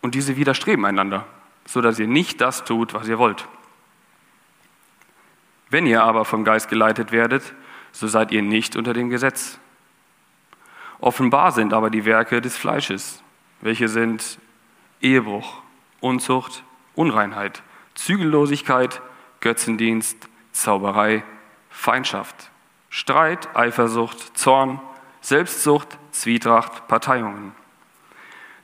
Und 0.01 0.15
diese 0.15 0.35
widerstreben 0.35 0.85
einander, 0.85 1.25
so 1.65 1.81
dass 1.81 1.97
ihr 1.97 2.07
nicht 2.07 2.41
das 2.41 2.63
tut, 2.65 2.93
was 2.93 3.07
ihr 3.07 3.17
wollt. 3.17 3.47
Wenn 5.69 5.85
ihr 5.85 6.03
aber 6.03 6.25
vom 6.25 6.43
Geist 6.43 6.69
geleitet 6.69 7.11
werdet, 7.11 7.53
so 7.91 8.07
seid 8.07 8.31
ihr 8.31 8.41
nicht 8.41 8.75
unter 8.75 8.93
dem 8.93 9.09
Gesetz. 9.09 9.59
Offenbar 10.99 11.51
sind 11.51 11.73
aber 11.73 11.89
die 11.89 12.05
Werke 12.05 12.41
des 12.41 12.57
Fleisches, 12.57 13.21
welche 13.61 13.87
sind 13.87 14.39
Ehebruch, 15.01 15.61
Unzucht, 15.99 16.63
Unreinheit, 16.95 17.61
Zügellosigkeit, 17.95 19.01
Götzendienst, 19.39 20.27
Zauberei, 20.51 21.23
Feindschaft, 21.69 22.49
Streit, 22.89 23.55
Eifersucht, 23.55 24.37
Zorn, 24.37 24.79
Selbstsucht, 25.21 25.97
Zwietracht, 26.11 26.87
Parteiungen, 26.87 27.53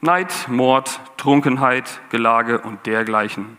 Neid, 0.02 0.48
Mord, 0.48 1.00
Trunkenheit, 1.18 2.02
Gelage 2.10 2.60
und 2.60 2.86
dergleichen. 2.86 3.58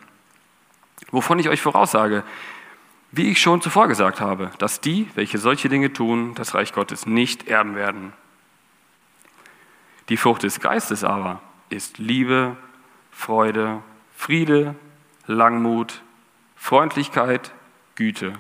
Wovon 1.11 1.38
ich 1.38 1.49
euch 1.49 1.61
voraussage, 1.61 2.25
wie 3.16 3.30
ich 3.30 3.40
schon 3.40 3.61
zuvor 3.61 3.87
gesagt 3.87 4.21
habe, 4.21 4.50
dass 4.59 4.80
die, 4.80 5.09
welche 5.14 5.38
solche 5.38 5.68
Dinge 5.68 5.92
tun, 5.92 6.35
das 6.35 6.54
Reich 6.54 6.73
Gottes 6.73 7.06
nicht 7.06 7.47
erben 7.47 7.76
werden. 7.76 8.12
Die 10.09 10.16
Frucht 10.16 10.42
des 10.42 10.59
Geistes 10.61 11.04
aber 11.04 11.40
ist 11.71 11.99
Liebe, 11.99 12.56
Freude, 13.12 13.83
Friede, 14.16 14.75
Langmut, 15.26 16.02
Freundlichkeit, 16.56 17.52
Güte, 17.94 18.35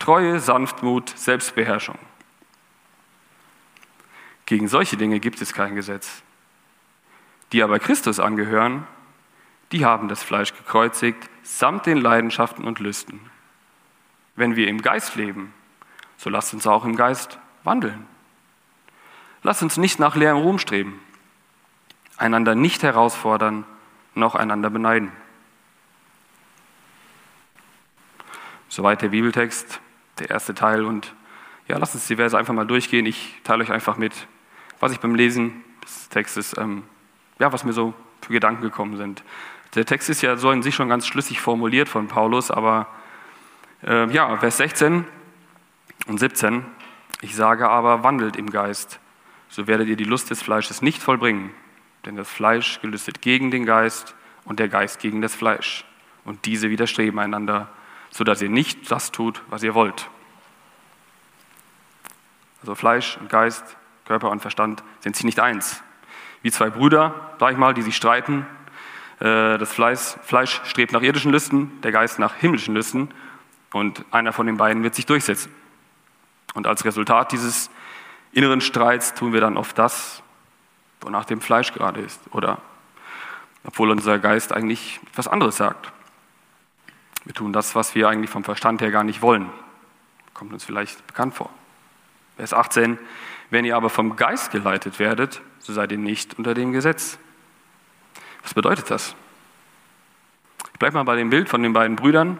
Treue, 0.00 0.40
Sanftmut, 0.40 1.16
Selbstbeherrschung. 1.16 1.98
Gegen 4.46 4.66
solche 4.66 4.96
Dinge 4.96 5.20
gibt 5.20 5.40
es 5.40 5.52
kein 5.52 5.76
Gesetz. 5.76 6.22
Die 7.52 7.62
aber 7.62 7.78
Christus 7.78 8.18
angehören, 8.18 8.84
die 9.70 9.84
haben 9.84 10.08
das 10.08 10.22
Fleisch 10.24 10.52
gekreuzigt, 10.54 11.30
samt 11.44 11.86
den 11.86 11.98
Leidenschaften 11.98 12.64
und 12.64 12.80
Lüsten. 12.80 13.31
Wenn 14.34 14.56
wir 14.56 14.68
im 14.68 14.82
Geist 14.82 15.16
leben, 15.16 15.52
so 16.16 16.30
lasst 16.30 16.54
uns 16.54 16.66
auch 16.66 16.84
im 16.84 16.96
Geist 16.96 17.38
wandeln. 17.64 18.06
Lasst 19.42 19.62
uns 19.62 19.76
nicht 19.76 19.98
nach 19.98 20.14
leerem 20.14 20.38
Ruhm 20.38 20.58
streben, 20.58 21.00
einander 22.16 22.54
nicht 22.54 22.82
herausfordern, 22.82 23.64
noch 24.14 24.34
einander 24.34 24.70
beneiden. 24.70 25.10
Soweit 28.68 29.02
der 29.02 29.08
Bibeltext, 29.08 29.80
der 30.18 30.30
erste 30.30 30.54
Teil. 30.54 30.84
Und 30.84 31.14
ja, 31.68 31.76
lasst 31.78 31.94
uns 31.94 32.06
die 32.06 32.16
Verse 32.16 32.38
einfach 32.38 32.54
mal 32.54 32.66
durchgehen. 32.66 33.04
Ich 33.04 33.40
teile 33.44 33.62
euch 33.62 33.72
einfach 33.72 33.96
mit, 33.96 34.26
was 34.80 34.92
ich 34.92 35.00
beim 35.00 35.14
Lesen 35.14 35.64
des 35.84 36.08
Textes, 36.08 36.56
ähm, 36.56 36.84
ja, 37.38 37.52
was 37.52 37.64
mir 37.64 37.72
so 37.72 37.94
für 38.20 38.32
Gedanken 38.32 38.62
gekommen 38.62 38.96
sind. 38.96 39.24
Der 39.74 39.84
Text 39.84 40.08
ist 40.08 40.22
ja 40.22 40.36
so 40.36 40.50
in 40.50 40.62
sich 40.62 40.74
schon 40.74 40.88
ganz 40.88 41.06
schlüssig 41.06 41.40
formuliert 41.40 41.88
von 41.88 42.08
Paulus, 42.08 42.50
aber 42.50 42.86
äh, 43.84 44.10
ja, 44.12 44.36
Vers 44.36 44.56
16 44.58 45.04
und 46.06 46.18
17. 46.18 46.64
Ich 47.20 47.34
sage 47.36 47.68
aber, 47.68 48.02
wandelt 48.02 48.36
im 48.36 48.50
Geist, 48.50 48.98
so 49.48 49.66
werdet 49.66 49.88
ihr 49.88 49.96
die 49.96 50.04
Lust 50.04 50.30
des 50.30 50.42
Fleisches 50.42 50.82
nicht 50.82 51.02
vollbringen. 51.02 51.50
Denn 52.04 52.16
das 52.16 52.28
Fleisch 52.28 52.80
gelüstet 52.80 53.22
gegen 53.22 53.50
den 53.50 53.64
Geist 53.64 54.14
und 54.44 54.58
der 54.58 54.68
Geist 54.68 54.98
gegen 54.98 55.22
das 55.22 55.34
Fleisch. 55.34 55.84
Und 56.24 56.46
diese 56.46 56.70
widerstreben 56.70 57.18
einander, 57.18 57.68
sodass 58.10 58.42
ihr 58.42 58.48
nicht 58.48 58.90
das 58.90 59.12
tut, 59.12 59.42
was 59.48 59.62
ihr 59.62 59.74
wollt. 59.74 60.08
Also 62.60 62.74
Fleisch 62.74 63.16
und 63.18 63.28
Geist, 63.28 63.76
Körper 64.04 64.30
und 64.30 64.40
Verstand 64.40 64.82
sind 65.00 65.16
sie 65.16 65.26
nicht 65.26 65.40
eins. 65.40 65.82
Wie 66.42 66.50
zwei 66.50 66.70
Brüder, 66.70 67.34
sag 67.38 67.52
ich 67.52 67.58
mal, 67.58 67.74
die 67.74 67.82
sich 67.82 67.96
streiten. 67.96 68.46
Äh, 69.20 69.58
das 69.58 69.72
Fleisch, 69.72 70.16
Fleisch 70.22 70.60
strebt 70.64 70.92
nach 70.92 71.02
irdischen 71.02 71.30
Lüsten, 71.30 71.80
der 71.82 71.92
Geist 71.92 72.18
nach 72.18 72.34
himmlischen 72.34 72.74
Lüsten 72.74 73.10
und 73.72 74.04
einer 74.10 74.32
von 74.32 74.46
den 74.46 74.56
beiden 74.56 74.82
wird 74.82 74.94
sich 74.94 75.06
durchsetzen. 75.06 75.52
Und 76.54 76.66
als 76.66 76.84
Resultat 76.84 77.32
dieses 77.32 77.70
inneren 78.32 78.60
Streits 78.60 79.14
tun 79.14 79.32
wir 79.32 79.40
dann 79.40 79.56
oft 79.56 79.78
das, 79.78 80.22
wonach 81.00 81.24
dem 81.24 81.40
Fleisch 81.40 81.72
gerade 81.72 82.00
ist. 82.00 82.20
Oder 82.32 82.60
obwohl 83.64 83.90
unser 83.90 84.18
Geist 84.18 84.52
eigentlich 84.52 85.00
etwas 85.10 85.28
anderes 85.28 85.56
sagt. 85.56 85.92
Wir 87.24 87.34
tun 87.34 87.52
das, 87.52 87.74
was 87.74 87.94
wir 87.94 88.08
eigentlich 88.08 88.30
vom 88.30 88.44
Verstand 88.44 88.80
her 88.80 88.90
gar 88.90 89.04
nicht 89.04 89.22
wollen. 89.22 89.50
Kommt 90.34 90.52
uns 90.52 90.64
vielleicht 90.64 91.06
bekannt 91.06 91.34
vor. 91.34 91.50
Vers 92.36 92.52
18, 92.52 92.98
wenn 93.50 93.64
ihr 93.64 93.76
aber 93.76 93.90
vom 93.90 94.16
Geist 94.16 94.50
geleitet 94.50 94.98
werdet, 94.98 95.40
so 95.58 95.72
seid 95.72 95.92
ihr 95.92 95.98
nicht 95.98 96.38
unter 96.38 96.54
dem 96.54 96.72
Gesetz. 96.72 97.18
Was 98.42 98.54
bedeutet 98.54 98.90
das? 98.90 99.14
Ich 100.72 100.78
bleibe 100.78 100.96
mal 100.96 101.04
bei 101.04 101.16
dem 101.16 101.30
Bild 101.30 101.48
von 101.48 101.62
den 101.62 101.72
beiden 101.72 101.94
Brüdern. 101.94 102.38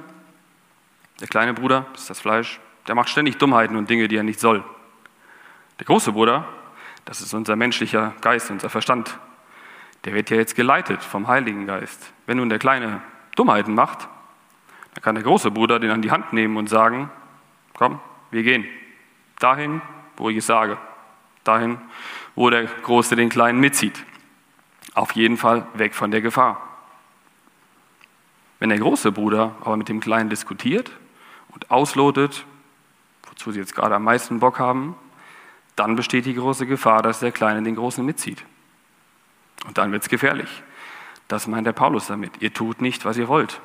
Der 1.22 1.28
kleine 1.28 1.54
Bruder, 1.54 1.86
das 1.92 2.02
ist 2.02 2.10
das 2.10 2.20
Fleisch, 2.20 2.60
der 2.88 2.96
macht 2.96 3.08
ständig 3.08 3.38
Dummheiten 3.38 3.76
und 3.76 3.88
Dinge, 3.88 4.08
die 4.08 4.16
er 4.16 4.24
nicht 4.24 4.40
soll. 4.40 4.64
Der 5.78 5.86
große 5.86 6.10
Bruder, 6.10 6.48
das 7.04 7.20
ist 7.20 7.32
unser 7.32 7.54
menschlicher 7.54 8.12
Geist, 8.20 8.50
unser 8.50 8.68
Verstand, 8.68 9.18
der 10.04 10.14
wird 10.14 10.30
ja 10.30 10.36
jetzt 10.36 10.56
geleitet 10.56 11.00
vom 11.00 11.28
Heiligen 11.28 11.64
Geist. 11.64 12.12
Wenn 12.26 12.38
nun 12.38 12.48
der 12.48 12.58
Kleine 12.58 13.02
Dummheiten 13.36 13.72
macht, 13.72 14.08
dann 14.94 15.02
kann 15.02 15.14
der 15.14 15.22
große 15.22 15.52
Bruder 15.52 15.78
den 15.78 15.92
an 15.92 16.02
die 16.02 16.10
Hand 16.10 16.32
nehmen 16.32 16.56
und 16.56 16.68
sagen, 16.68 17.08
komm, 17.72 18.00
wir 18.32 18.42
gehen 18.42 18.66
dahin, 19.38 19.80
wo 20.16 20.28
ich 20.28 20.38
es 20.38 20.46
sage, 20.46 20.76
dahin, 21.44 21.78
wo 22.34 22.50
der 22.50 22.64
Große 22.64 23.14
den 23.14 23.28
Kleinen 23.28 23.60
mitzieht. 23.60 24.04
Auf 24.94 25.12
jeden 25.12 25.36
Fall 25.36 25.68
weg 25.74 25.94
von 25.94 26.10
der 26.10 26.20
Gefahr. 26.20 26.60
Wenn 28.58 28.70
der 28.70 28.80
große 28.80 29.12
Bruder 29.12 29.54
aber 29.60 29.76
mit 29.76 29.88
dem 29.88 30.00
Kleinen 30.00 30.28
diskutiert 30.28 30.90
und 31.54 31.70
auslotet, 31.70 32.44
wozu 33.28 33.52
sie 33.52 33.60
jetzt 33.60 33.74
gerade 33.74 33.94
am 33.94 34.04
meisten 34.04 34.40
Bock 34.40 34.58
haben, 34.58 34.94
dann 35.76 35.96
besteht 35.96 36.26
die 36.26 36.34
große 36.34 36.66
Gefahr, 36.66 37.02
dass 37.02 37.20
der 37.20 37.32
Kleine 37.32 37.62
den 37.62 37.76
Großen 37.76 38.04
mitzieht. 38.04 38.44
Und 39.66 39.78
dann 39.78 39.92
wird 39.92 40.02
es 40.02 40.08
gefährlich. 40.08 40.62
Das 41.28 41.46
meint 41.46 41.66
der 41.66 41.72
Paulus 41.72 42.08
damit. 42.08 42.32
Ihr 42.40 42.52
tut 42.52 42.82
nicht, 42.82 43.04
was 43.04 43.16
ihr 43.16 43.28
wollt. 43.28 43.60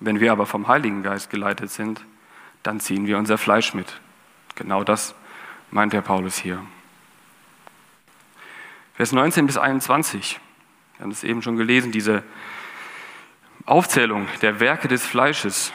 Wenn 0.00 0.20
wir 0.20 0.32
aber 0.32 0.46
vom 0.46 0.68
Heiligen 0.68 1.02
Geist 1.02 1.30
geleitet 1.30 1.70
sind, 1.70 2.04
dann 2.62 2.80
ziehen 2.80 3.06
wir 3.06 3.18
unser 3.18 3.38
Fleisch 3.38 3.74
mit. 3.74 4.00
Genau 4.54 4.84
das 4.84 5.14
meint 5.70 5.92
der 5.92 6.02
Paulus 6.02 6.36
hier. 6.36 6.64
Vers 8.94 9.12
19 9.12 9.46
bis 9.46 9.56
21. 9.56 10.40
Wir 10.96 11.04
haben 11.04 11.10
es 11.10 11.24
eben 11.24 11.42
schon 11.42 11.56
gelesen, 11.56 11.92
diese 11.92 12.22
Aufzählung 13.64 14.28
der 14.42 14.60
Werke 14.60 14.88
des 14.88 15.06
Fleisches. 15.06 15.72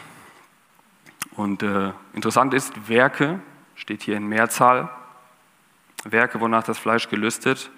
Und 1.38 1.62
äh, 1.62 1.92
interessant 2.14 2.54
ist, 2.54 2.90
Werke 2.90 3.40
steht 3.76 4.02
hier 4.02 4.18
in 4.18 4.28
Mehrzahl. 4.28 4.90
Werke, 6.04 6.42
wonach 6.42 6.64
das 6.64 6.80
Fleisch 6.80 7.10
gelüstet. 7.10 7.70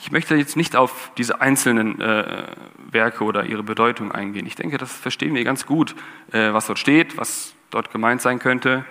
Ich 0.00 0.10
möchte 0.10 0.34
jetzt 0.34 0.56
nicht 0.56 0.74
auf 0.74 1.12
diese 1.18 1.40
einzelnen 1.40 2.00
äh, 2.00 2.46
Werke 2.90 3.24
oder 3.24 3.44
ihre 3.44 3.62
Bedeutung 3.62 4.10
eingehen. 4.10 4.46
Ich 4.46 4.54
denke, 4.54 4.78
das 4.78 4.92
verstehen 4.92 5.34
wir 5.34 5.44
ganz 5.44 5.66
gut, 5.66 5.94
äh, 6.32 6.52
was 6.52 6.66
dort 6.66 6.78
steht, 6.78 7.18
was 7.18 7.54
dort 7.70 7.92
gemeint 7.92 8.22
sein 8.22 8.38
könnte. 8.38 8.84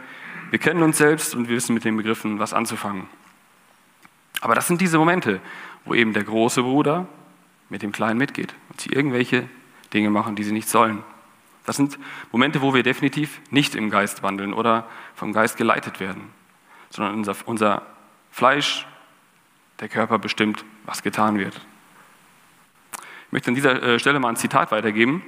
Wir 0.52 0.60
kennen 0.60 0.84
uns 0.84 1.00
selbst 1.00 1.34
und 1.36 1.50
wir 1.50 1.56
wissen 1.56 1.74
mit 1.74 1.84
den 1.84 1.98
Begriffen, 1.98 2.40
was 2.40 2.54
anzufangen. 2.54 3.08
Aber 4.42 4.54
das 4.54 4.68
sind 4.68 4.80
diese 4.80 5.00
Momente, 5.00 5.42
wo 5.86 5.96
eben 5.96 6.14
der 6.14 6.24
große 6.24 6.62
Bruder 6.62 7.08
mit 7.70 7.82
dem 7.82 7.92
Kleinen 7.92 8.20
mitgeht 8.20 8.54
und 8.70 8.80
sie 8.80 8.90
irgendwelche 8.90 9.50
Dinge 9.92 10.12
machen, 10.12 10.36
die 10.36 10.44
sie 10.44 10.52
nicht 10.52 10.70
sollen. 10.70 11.04
Das 11.68 11.76
sind 11.76 12.00
Momente, 12.32 12.62
wo 12.62 12.74
wir 12.74 12.82
definitiv 12.82 13.42
nicht 13.52 13.76
im 13.76 13.90
Geist 13.90 14.24
wandeln 14.24 14.54
oder 14.54 14.88
vom 15.16 15.34
Geist 15.34 15.58
geleitet 15.58 16.00
werden, 16.00 16.30
sondern 16.90 17.14
unser, 17.16 17.36
unser 17.46 17.82
Fleisch, 18.32 18.88
der 19.82 19.90
Körper 19.90 20.18
bestimmt, 20.18 20.64
was 20.86 21.04
getan 21.04 21.38
wird. 21.38 21.60
Ich 23.26 23.32
möchte 23.34 23.50
an 23.50 23.56
dieser 23.56 23.84
äh, 23.84 24.00
Stelle 24.00 24.18
mal 24.22 24.30
ein 24.30 24.38
Zitat 24.38 24.72
weitergeben 24.72 25.22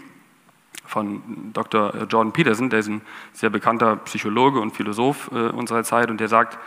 von 0.85 1.51
Dr. 1.51 2.05
Jordan 2.05 2.31
Peterson, 2.31 2.69
der 2.69 2.79
ist 2.79 2.87
ein 2.87 3.01
sehr 3.33 3.49
bekannter 3.49 3.97
Psychologe 3.97 4.61
und 4.61 4.71
Philosoph 4.71 5.29
äh, 5.33 5.49
unserer 5.49 5.83
Zeit 5.83 6.09
und 6.09 6.21
der 6.21 6.29
sagt, 6.29 6.57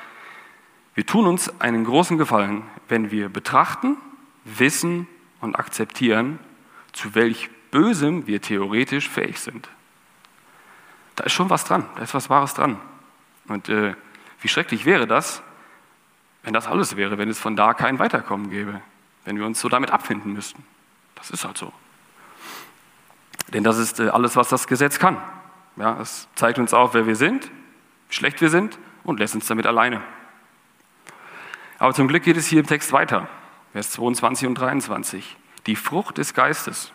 wir 0.95 1.07
tun 1.07 1.27
uns 1.27 1.63
einen 1.63 1.85
großen 1.85 2.19
Gefallen, 2.19 2.65
wenn 2.89 3.11
wir 3.11 3.31
betrachten, 3.31 3.97
wissen 4.45 5.09
und 5.41 5.57
akzeptieren, 5.57 6.39
zu 6.93 7.15
welch 7.15 7.49
Bösem 7.73 8.29
wir 8.29 8.41
theoretisch 8.41 9.09
fähig 9.09 9.41
sind. 9.41 9.69
Da 11.17 11.25
ist 11.25 11.33
schon 11.33 11.51
was 11.51 11.65
dran, 11.65 11.85
da 11.97 12.03
ist 12.03 12.15
was 12.15 12.31
Wahres 12.31 12.55
dran. 12.55 12.81
Und 13.49 13.69
äh, 13.69 13.95
wie 14.41 14.49
schrecklich 14.49 14.85
wäre 14.85 15.09
das, 15.09 15.43
wenn 16.45 16.53
das 16.53 16.69
alles 16.69 16.97
wäre, 16.97 17.19
wenn 17.19 17.29
es 17.29 17.41
von 17.41 17.57
da 17.57 17.75
kein 17.75 17.99
Weiterkommen 17.99 18.51
gäbe, 18.51 18.81
wenn 19.25 19.39
wir 19.39 19.47
uns 19.47 19.61
so 19.61 19.69
damit 19.69 19.91
abfinden 19.91 20.33
müssten. 20.33 20.65
Das 21.17 21.31
ist 21.31 21.45
halt 21.45 21.59
so. 21.59 21.73
Denn 23.53 23.65
das 23.65 23.79
ist 23.79 24.01
äh, 24.01 24.09
alles, 24.09 24.37
was 24.37 24.49
das 24.49 24.67
Gesetz 24.67 24.99
kann. 24.99 25.17
Ja, 25.77 25.99
es 26.01 26.29
zeigt 26.35 26.59
uns 26.59 26.75
auf, 26.75 26.95
wer 26.95 27.07
wir 27.07 27.17
sind, 27.17 27.51
wie 28.09 28.15
schlecht 28.15 28.41
wir 28.41 28.51
sind 28.51 28.79
und 29.05 29.19
lässt 29.19 29.35
uns 29.35 29.47
damit 29.47 29.67
alleine. 29.67 30.03
Aber 31.79 31.95
zum 31.95 32.07
Glück 32.07 32.23
geht 32.23 32.37
es 32.37 32.47
hier 32.47 32.61
im 32.61 32.67
Text 32.67 32.93
weiter. 32.93 33.29
Vers 33.73 33.91
22 33.93 34.47
und 34.47 34.55
23. 34.57 35.37
Die 35.67 35.77
Frucht 35.77 36.19
des 36.19 36.35
Geistes. 36.35 36.93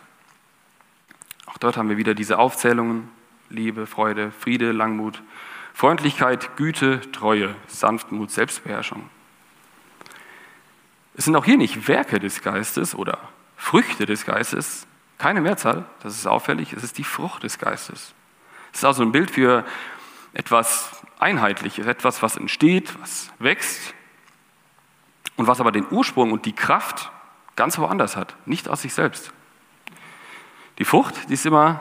Auch 1.48 1.58
dort 1.58 1.76
haben 1.76 1.88
wir 1.88 1.96
wieder 1.96 2.14
diese 2.14 2.38
Aufzählungen. 2.38 3.08
Liebe, 3.50 3.86
Freude, 3.86 4.30
Friede, 4.30 4.72
Langmut, 4.72 5.22
Freundlichkeit, 5.72 6.56
Güte, 6.56 7.00
Treue, 7.12 7.54
Sanftmut, 7.66 8.30
Selbstbeherrschung. 8.30 9.08
Es 11.14 11.24
sind 11.24 11.34
auch 11.34 11.46
hier 11.46 11.56
nicht 11.56 11.88
Werke 11.88 12.20
des 12.20 12.42
Geistes 12.42 12.94
oder 12.94 13.18
Früchte 13.56 14.04
des 14.04 14.26
Geistes, 14.26 14.86
keine 15.16 15.40
Mehrzahl, 15.40 15.84
das 16.02 16.14
ist 16.14 16.26
auffällig, 16.26 16.72
es 16.72 16.84
ist 16.84 16.96
die 16.98 17.04
Frucht 17.04 17.42
des 17.42 17.58
Geistes. 17.58 18.14
Es 18.72 18.80
ist 18.80 18.84
also 18.84 19.02
ein 19.02 19.10
Bild 19.10 19.30
für 19.30 19.64
etwas 20.32 21.02
Einheitliches, 21.18 21.86
etwas, 21.86 22.22
was 22.22 22.36
entsteht, 22.36 23.00
was 23.00 23.32
wächst 23.38 23.94
und 25.36 25.48
was 25.48 25.60
aber 25.60 25.72
den 25.72 25.86
Ursprung 25.90 26.30
und 26.30 26.44
die 26.44 26.54
Kraft 26.54 27.10
ganz 27.56 27.78
woanders 27.78 28.14
hat, 28.14 28.36
nicht 28.46 28.68
aus 28.68 28.82
sich 28.82 28.94
selbst. 28.94 29.32
Die 30.78 30.84
Frucht, 30.84 31.28
die 31.28 31.34
ist 31.34 31.44
immer 31.44 31.80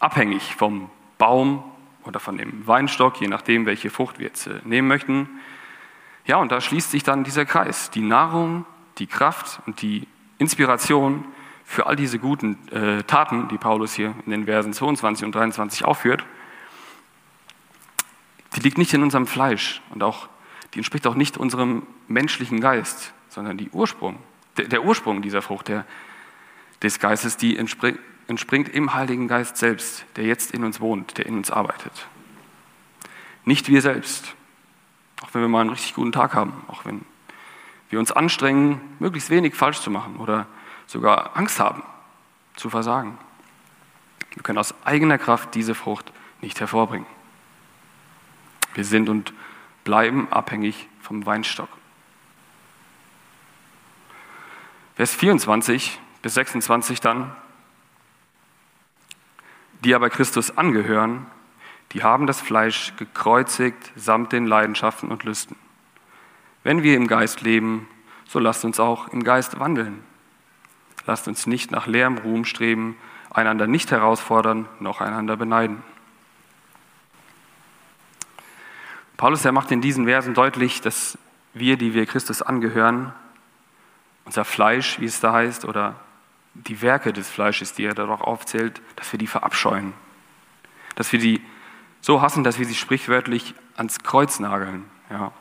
abhängig 0.00 0.54
vom 0.54 0.90
Baum 1.18 1.62
oder 2.04 2.18
von 2.18 2.36
dem 2.36 2.66
Weinstock, 2.66 3.20
je 3.20 3.28
nachdem, 3.28 3.66
welche 3.66 3.90
Frucht 3.90 4.18
wir 4.18 4.26
jetzt 4.26 4.46
äh, 4.46 4.60
nehmen 4.64 4.88
möchten. 4.88 5.28
Ja, 6.26 6.36
und 6.36 6.50
da 6.50 6.60
schließt 6.60 6.90
sich 6.90 7.02
dann 7.02 7.24
dieser 7.24 7.44
Kreis. 7.44 7.90
Die 7.90 8.00
Nahrung, 8.00 8.64
die 8.98 9.06
Kraft 9.06 9.60
und 9.66 9.82
die 9.82 10.06
Inspiration 10.38 11.24
für 11.64 11.86
all 11.86 11.96
diese 11.96 12.18
guten 12.18 12.58
äh, 12.70 13.02
Taten, 13.02 13.48
die 13.48 13.58
Paulus 13.58 13.94
hier 13.94 14.14
in 14.24 14.30
den 14.30 14.44
Versen 14.46 14.72
22 14.72 15.24
und 15.24 15.34
23 15.34 15.84
aufführt, 15.84 16.24
die 18.56 18.60
liegt 18.60 18.78
nicht 18.78 18.94
in 18.94 19.02
unserem 19.02 19.26
Fleisch 19.26 19.82
und 19.90 20.02
auch, 20.02 20.28
die 20.72 20.78
entspricht 20.78 21.06
auch 21.06 21.14
nicht 21.14 21.36
unserem 21.36 21.86
menschlichen 22.08 22.60
Geist, 22.60 23.12
sondern 23.28 23.58
die 23.58 23.70
Ursprung, 23.70 24.18
der, 24.56 24.68
der 24.68 24.84
Ursprung 24.84 25.22
dieser 25.22 25.42
Frucht 25.42 25.68
der, 25.68 25.84
des 26.84 27.00
Geistes, 27.00 27.36
die 27.36 27.56
entspringt, 27.56 28.68
im 28.68 28.94
Heiligen 28.94 29.26
Geist 29.26 29.56
selbst, 29.56 30.04
der 30.16 30.24
jetzt 30.24 30.52
in 30.52 30.64
uns 30.64 30.80
wohnt, 30.80 31.18
der 31.18 31.26
in 31.26 31.36
uns 31.36 31.50
arbeitet. 31.50 32.06
Nicht 33.44 33.68
wir 33.68 33.82
selbst, 33.82 34.34
auch 35.22 35.28
wenn 35.32 35.42
wir 35.42 35.48
mal 35.48 35.62
einen 35.62 35.70
richtig 35.70 35.94
guten 35.94 36.12
Tag 36.12 36.34
haben, 36.34 36.52
auch 36.68 36.84
wenn 36.84 37.04
wir 37.90 37.98
uns 37.98 38.12
anstrengen, 38.12 38.80
möglichst 38.98 39.30
wenig 39.30 39.54
falsch 39.54 39.80
zu 39.80 39.90
machen 39.90 40.16
oder 40.16 40.46
sogar 40.86 41.36
Angst 41.36 41.58
haben 41.58 41.82
zu 42.54 42.70
versagen. 42.70 43.18
Wir 44.34 44.42
können 44.42 44.58
aus 44.58 44.74
eigener 44.84 45.18
Kraft 45.18 45.54
diese 45.54 45.74
Frucht 45.74 46.12
nicht 46.40 46.60
hervorbringen. 46.60 47.06
Wir 48.74 48.84
sind 48.84 49.08
und 49.08 49.32
bleiben 49.84 50.30
abhängig 50.30 50.88
vom 51.00 51.24
Weinstock. 51.24 51.68
Vers 54.96 55.14
24 55.14 56.00
bis 56.24 56.32
26 56.32 57.02
dann. 57.02 57.30
Die 59.84 59.94
aber 59.94 60.08
Christus 60.08 60.56
angehören, 60.56 61.26
die 61.92 62.02
haben 62.02 62.26
das 62.26 62.40
Fleisch 62.40 62.94
gekreuzigt 62.96 63.92
samt 63.94 64.32
den 64.32 64.46
Leidenschaften 64.46 65.10
und 65.10 65.24
Lüsten. 65.24 65.54
Wenn 66.62 66.82
wir 66.82 66.96
im 66.96 67.08
Geist 67.08 67.42
leben, 67.42 67.86
so 68.26 68.38
lasst 68.38 68.64
uns 68.64 68.80
auch 68.80 69.08
im 69.08 69.22
Geist 69.22 69.60
wandeln. 69.60 70.02
Lasst 71.04 71.28
uns 71.28 71.46
nicht 71.46 71.70
nach 71.70 71.86
leerem 71.86 72.16
Ruhm 72.16 72.46
streben, 72.46 72.96
einander 73.28 73.66
nicht 73.66 73.90
herausfordern, 73.90 74.66
noch 74.80 75.02
einander 75.02 75.36
beneiden. 75.36 75.82
Paulus, 79.18 79.42
der 79.42 79.52
macht 79.52 79.70
in 79.70 79.82
diesen 79.82 80.06
Versen 80.06 80.32
deutlich, 80.32 80.80
dass 80.80 81.18
wir, 81.52 81.76
die 81.76 81.92
wir 81.92 82.06
Christus 82.06 82.40
angehören, 82.40 83.12
unser 84.24 84.46
Fleisch, 84.46 84.98
wie 85.00 85.04
es 85.04 85.20
da 85.20 85.34
heißt, 85.34 85.66
oder 85.66 85.96
die 86.54 86.80
Werke 86.82 87.12
des 87.12 87.28
Fleisches, 87.28 87.74
die 87.74 87.84
er 87.84 87.94
darauf 87.94 88.20
aufzählt, 88.20 88.80
dass 88.96 89.10
wir 89.12 89.18
die 89.18 89.26
verabscheuen. 89.26 89.92
Dass 90.94 91.12
wir 91.12 91.18
die 91.18 91.42
so 92.00 92.22
hassen, 92.22 92.44
dass 92.44 92.58
wir 92.58 92.66
sie 92.66 92.74
sprichwörtlich 92.74 93.54
ans 93.76 94.00
Kreuz 94.00 94.38
nageln. 94.38 94.84
Ja. 95.10 95.32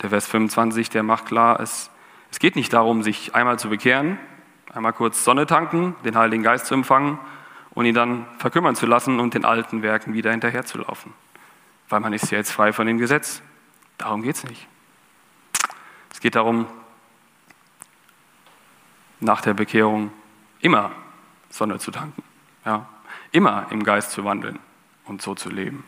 Der 0.00 0.10
Vers 0.10 0.26
25, 0.26 0.90
der 0.90 1.02
macht 1.02 1.26
klar, 1.26 1.60
es, 1.60 1.90
es 2.30 2.38
geht 2.38 2.56
nicht 2.56 2.72
darum, 2.72 3.02
sich 3.02 3.34
einmal 3.34 3.58
zu 3.58 3.68
bekehren, 3.68 4.18
einmal 4.72 4.92
kurz 4.92 5.22
Sonne 5.22 5.46
tanken, 5.46 5.94
den 6.04 6.16
Heiligen 6.16 6.42
Geist 6.42 6.66
zu 6.66 6.74
empfangen 6.74 7.18
und 7.70 7.84
ihn 7.84 7.94
dann 7.94 8.26
verkümmern 8.38 8.74
zu 8.74 8.86
lassen 8.86 9.20
und 9.20 9.34
den 9.34 9.44
alten 9.44 9.82
Werken 9.82 10.12
wieder 10.12 10.30
hinterherzulaufen. 10.30 11.12
Weil 11.88 12.00
man 12.00 12.12
ist 12.12 12.30
ja 12.30 12.38
jetzt 12.38 12.50
frei 12.50 12.72
von 12.72 12.86
dem 12.86 12.98
Gesetz. 12.98 13.42
Darum 13.98 14.22
geht 14.22 14.36
es 14.36 14.44
nicht. 14.44 14.66
Es 16.10 16.20
geht 16.20 16.34
darum, 16.34 16.66
nach 19.22 19.40
der 19.40 19.54
Bekehrung 19.54 20.10
immer 20.60 20.92
Sonne 21.48 21.78
zu 21.78 21.90
tanken, 21.90 22.22
ja, 22.64 22.86
immer 23.30 23.66
im 23.70 23.84
Geist 23.84 24.10
zu 24.12 24.24
wandeln 24.24 24.58
und 25.04 25.22
so 25.22 25.34
zu 25.34 25.50
leben. 25.50 25.84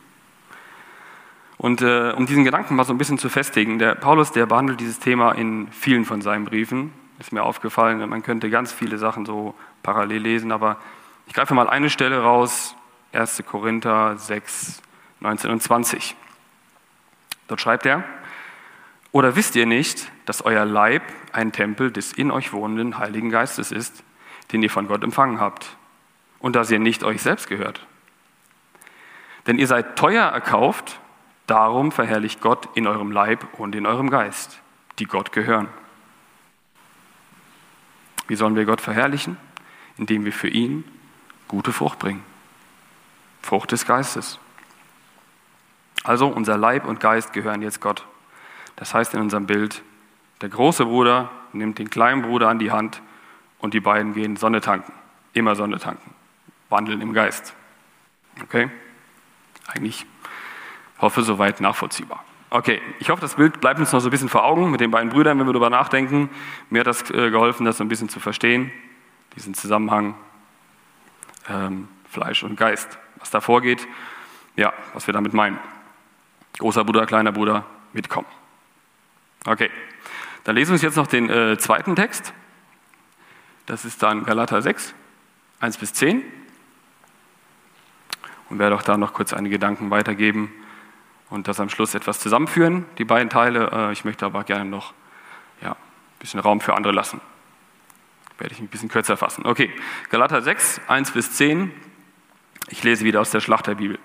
Und 1.57 1.81
äh, 1.81 2.11
um 2.11 2.25
diesen 2.25 2.43
Gedanken 2.43 2.75
mal 2.75 2.83
so 2.83 2.93
ein 2.93 2.97
bisschen 2.97 3.17
zu 3.17 3.29
festigen, 3.29 3.79
der 3.79 3.95
Paulus, 3.95 4.31
der 4.31 4.45
behandelt 4.45 4.79
dieses 4.79 4.99
Thema 4.99 5.31
in 5.31 5.69
vielen 5.71 6.05
von 6.05 6.21
seinen 6.21 6.45
Briefen. 6.45 6.91
Ist 7.17 7.31
mir 7.31 7.43
aufgefallen, 7.43 8.07
man 8.09 8.23
könnte 8.23 8.49
ganz 8.49 8.73
viele 8.73 8.97
Sachen 8.97 9.25
so 9.25 9.55
parallel 9.81 10.21
lesen, 10.21 10.51
aber 10.51 10.77
ich 11.27 11.33
greife 11.33 11.53
mal 11.53 11.69
eine 11.69 11.89
Stelle 11.89 12.21
raus, 12.21 12.75
1. 13.13 13.43
Korinther 13.47 14.17
6, 14.17 14.81
19 15.21 15.49
und 15.49 15.63
20. 15.63 16.15
Dort 17.47 17.61
schreibt 17.61 17.85
er, 17.85 18.03
oder 19.11 19.37
wisst 19.37 19.55
ihr 19.55 19.65
nicht, 19.65 20.11
dass 20.25 20.43
euer 20.43 20.65
Leib 20.65 21.03
ein 21.31 21.51
Tempel 21.51 21.91
des 21.91 22.13
in 22.13 22.31
euch 22.31 22.53
wohnenden 22.53 22.97
Heiligen 22.97 23.29
Geistes 23.29 23.71
ist, 23.71 24.03
den 24.51 24.63
ihr 24.63 24.69
von 24.69 24.87
Gott 24.87 25.03
empfangen 25.03 25.39
habt, 25.39 25.77
und 26.39 26.55
dass 26.55 26.71
ihr 26.71 26.79
nicht 26.79 27.03
euch 27.03 27.21
selbst 27.21 27.47
gehört? 27.47 27.85
Denn 29.47 29.59
ihr 29.59 29.67
seid 29.67 29.95
teuer 29.95 30.25
erkauft, 30.25 30.99
darum 31.47 31.91
verherrlicht 31.91 32.41
Gott 32.41 32.69
in 32.75 32.87
eurem 32.87 33.11
Leib 33.11 33.45
und 33.59 33.75
in 33.75 33.85
eurem 33.85 34.09
Geist, 34.09 34.59
die 34.99 35.05
Gott 35.05 35.31
gehören. 35.31 35.67
Wie 38.27 38.35
sollen 38.35 38.55
wir 38.55 38.65
Gott 38.65 38.81
verherrlichen? 38.81 39.37
Indem 39.97 40.25
wir 40.25 40.33
für 40.33 40.47
ihn 40.47 40.83
gute 41.47 41.71
Frucht 41.71 41.99
bringen. 41.99 42.23
Frucht 43.41 43.71
des 43.71 43.85
Geistes. 43.85 44.39
Also 46.03 46.27
unser 46.27 46.57
Leib 46.57 46.85
und 46.85 46.99
Geist 46.99 47.33
gehören 47.33 47.61
jetzt 47.61 47.81
Gott. 47.81 48.05
Das 48.75 48.93
heißt 48.93 49.13
in 49.13 49.21
unserem 49.21 49.45
Bild, 49.45 49.83
der 50.41 50.49
große 50.49 50.85
Bruder 50.85 51.29
nimmt 51.53 51.79
den 51.79 51.89
kleinen 51.89 52.21
Bruder 52.21 52.49
an 52.49 52.59
die 52.59 52.71
Hand 52.71 53.01
und 53.59 53.73
die 53.73 53.79
beiden 53.79 54.13
gehen 54.13 54.35
Sonne 54.35 54.61
tanken. 54.61 54.93
Immer 55.33 55.55
Sonne 55.55 55.79
tanken. 55.79 56.13
Wandeln 56.69 57.01
im 57.01 57.13
Geist. 57.13 57.53
Okay? 58.43 58.69
Eigentlich 59.67 60.05
hoffe, 60.99 61.23
soweit 61.23 61.61
nachvollziehbar. 61.61 62.23
Okay, 62.49 62.81
ich 62.99 63.09
hoffe, 63.09 63.21
das 63.21 63.35
Bild 63.35 63.59
bleibt 63.59 63.79
uns 63.79 63.91
noch 63.91 63.99
so 63.99 64.07
ein 64.07 64.11
bisschen 64.11 64.29
vor 64.29 64.45
Augen 64.45 64.71
mit 64.71 64.79
den 64.79 64.91
beiden 64.91 65.09
Brüdern, 65.09 65.39
wenn 65.39 65.45
wir 65.45 65.53
darüber 65.53 65.69
nachdenken. 65.69 66.29
Mir 66.69 66.81
hat 66.81 66.87
das 66.87 67.09
äh, 67.09 67.31
geholfen, 67.31 67.65
das 67.65 67.77
so 67.77 67.83
ein 67.83 67.89
bisschen 67.89 68.07
zu 68.07 68.19
verstehen, 68.19 68.71
diesen 69.35 69.53
Zusammenhang 69.53 70.15
ähm, 71.49 71.87
Fleisch 72.09 72.43
und 72.43 72.55
Geist. 72.55 72.97
Was 73.17 73.31
da 73.31 73.41
vorgeht, 73.41 73.87
ja, 74.55 74.73
was 74.93 75.07
wir 75.07 75.13
damit 75.13 75.33
meinen. 75.33 75.59
Großer 76.59 76.85
Bruder, 76.85 77.05
kleiner 77.05 77.31
Bruder, 77.31 77.65
mitkommen. 77.91 78.27
Okay, 79.45 79.69
dann 80.45 80.55
lesen 80.55 80.69
wir 80.69 80.73
uns 80.73 80.83
jetzt 80.83 80.95
noch 80.95 81.07
den 81.07 81.29
äh, 81.29 81.57
zweiten 81.57 81.95
Text. 81.95 82.31
Das 83.65 83.83
ist 83.83 84.01
dann 84.03 84.25
Galater 84.25 84.61
6, 84.61 84.93
1 85.59 85.77
bis 85.77 85.93
10. 85.93 86.21
Und 88.49 88.59
werde 88.59 88.75
auch 88.75 88.83
da 88.83 88.95
noch 88.95 89.13
kurz 89.13 89.33
einige 89.33 89.55
Gedanken 89.55 89.89
weitergeben 89.89 90.53
und 91.31 91.47
das 91.47 91.59
am 91.59 91.69
Schluss 91.69 91.95
etwas 91.95 92.19
zusammenführen, 92.19 92.85
die 92.99 93.05
beiden 93.05 93.31
Teile. 93.31 93.71
Äh, 93.71 93.91
ich 93.91 94.05
möchte 94.05 94.23
aber 94.23 94.43
gerne 94.43 94.69
noch 94.69 94.93
ja, 95.61 95.71
ein 95.71 95.77
bisschen 96.19 96.39
Raum 96.39 96.61
für 96.61 96.75
andere 96.75 96.93
lassen. 96.93 97.21
Werde 98.37 98.53
ich 98.53 98.59
ein 98.59 98.67
bisschen 98.67 98.89
kürzer 98.89 99.17
fassen. 99.17 99.47
Okay, 99.47 99.71
Galater 100.11 100.43
6, 100.43 100.81
1 100.87 101.11
bis 101.11 101.31
10. 101.31 101.71
Ich 102.67 102.83
lese 102.83 103.03
wieder 103.03 103.21
aus 103.21 103.31
der 103.31 103.39
Schlachterbibel. 103.39 103.97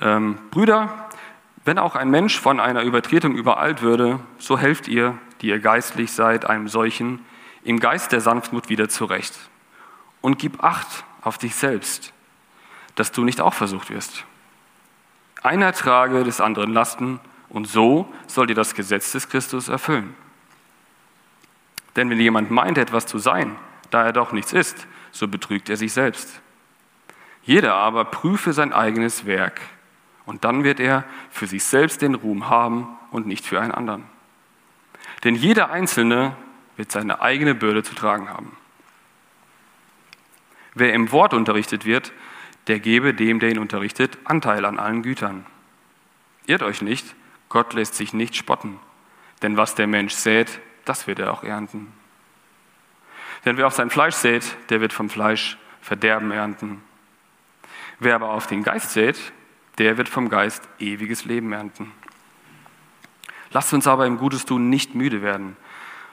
Ähm, 0.00 0.38
Brüder, 0.50 1.07
wenn 1.68 1.78
auch 1.78 1.96
ein 1.96 2.08
Mensch 2.08 2.40
von 2.40 2.60
einer 2.60 2.80
Übertretung 2.80 3.34
übereilt 3.34 3.82
würde, 3.82 4.20
so 4.38 4.58
helft 4.58 4.88
ihr, 4.88 5.18
die 5.42 5.48
ihr 5.48 5.58
geistlich 5.58 6.10
seid, 6.12 6.46
einem 6.46 6.66
solchen 6.66 7.22
im 7.62 7.78
Geist 7.78 8.10
der 8.10 8.22
Sanftmut 8.22 8.70
wieder 8.70 8.88
zurecht. 8.88 9.38
Und 10.22 10.38
gib 10.38 10.64
Acht 10.64 11.04
auf 11.20 11.36
dich 11.36 11.54
selbst, 11.54 12.14
dass 12.94 13.12
du 13.12 13.22
nicht 13.22 13.42
auch 13.42 13.52
versucht 13.52 13.90
wirst. 13.90 14.24
Einer 15.42 15.74
trage 15.74 16.24
des 16.24 16.40
anderen 16.40 16.72
Lasten, 16.72 17.20
und 17.50 17.68
so 17.68 18.10
sollt 18.26 18.48
ihr 18.48 18.56
das 18.56 18.74
Gesetz 18.74 19.12
des 19.12 19.28
Christus 19.28 19.68
erfüllen. 19.68 20.14
Denn 21.96 22.08
wenn 22.08 22.18
jemand 22.18 22.50
meint, 22.50 22.78
etwas 22.78 23.04
zu 23.04 23.18
sein, 23.18 23.56
da 23.90 24.04
er 24.04 24.14
doch 24.14 24.32
nichts 24.32 24.54
ist, 24.54 24.86
so 25.12 25.28
betrügt 25.28 25.68
er 25.68 25.76
sich 25.76 25.92
selbst. 25.92 26.40
Jeder 27.42 27.74
aber 27.74 28.06
prüfe 28.06 28.54
sein 28.54 28.72
eigenes 28.72 29.26
Werk 29.26 29.60
und 30.28 30.44
dann 30.44 30.62
wird 30.62 30.78
er 30.78 31.04
für 31.30 31.46
sich 31.46 31.64
selbst 31.64 32.02
den 32.02 32.14
Ruhm 32.14 32.50
haben 32.50 32.86
und 33.10 33.26
nicht 33.26 33.46
für 33.46 33.62
einen 33.62 33.72
anderen. 33.72 34.04
Denn 35.24 35.34
jeder 35.34 35.70
Einzelne 35.70 36.36
wird 36.76 36.92
seine 36.92 37.22
eigene 37.22 37.54
Bürde 37.54 37.82
zu 37.82 37.94
tragen 37.94 38.28
haben. 38.28 38.54
Wer 40.74 40.92
im 40.92 41.12
Wort 41.12 41.32
unterrichtet 41.32 41.86
wird, 41.86 42.12
der 42.66 42.78
gebe 42.78 43.14
dem, 43.14 43.40
der 43.40 43.48
ihn 43.48 43.58
unterrichtet, 43.58 44.18
Anteil 44.24 44.66
an 44.66 44.78
allen 44.78 45.02
Gütern. 45.02 45.46
Irrt 46.44 46.62
euch 46.62 46.82
nicht, 46.82 47.14
Gott 47.48 47.72
lässt 47.72 47.94
sich 47.94 48.12
nicht 48.12 48.36
spotten, 48.36 48.78
denn 49.40 49.56
was 49.56 49.76
der 49.76 49.86
Mensch 49.86 50.12
sät, 50.12 50.60
das 50.84 51.06
wird 51.06 51.20
er 51.20 51.32
auch 51.32 51.42
ernten. 51.42 51.90
Denn 53.46 53.56
wer 53.56 53.66
auf 53.66 53.74
sein 53.74 53.88
Fleisch 53.88 54.16
sät, 54.16 54.44
der 54.68 54.82
wird 54.82 54.92
vom 54.92 55.08
Fleisch 55.08 55.56
Verderben 55.80 56.32
ernten. 56.32 56.82
Wer 57.98 58.14
aber 58.14 58.28
auf 58.28 58.46
den 58.46 58.62
Geist 58.62 58.90
sät, 58.90 59.32
der 59.78 59.96
wird 59.96 60.08
vom 60.08 60.28
Geist 60.28 60.62
ewiges 60.78 61.24
Leben 61.24 61.52
ernten. 61.52 61.92
Lasst 63.50 63.72
uns 63.72 63.86
aber 63.86 64.06
im 64.06 64.18
Gutes 64.18 64.44
tun 64.44 64.68
nicht 64.68 64.94
müde 64.94 65.22
werden, 65.22 65.56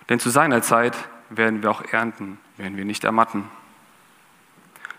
denn 0.09 0.19
zu 0.19 0.29
seiner 0.29 0.61
Zeit 0.61 0.95
werden 1.29 1.63
wir 1.63 1.71
auch 1.71 1.83
ernten, 1.91 2.37
werden 2.57 2.77
wir 2.77 2.85
nicht 2.85 3.03
ermatten. 3.03 3.45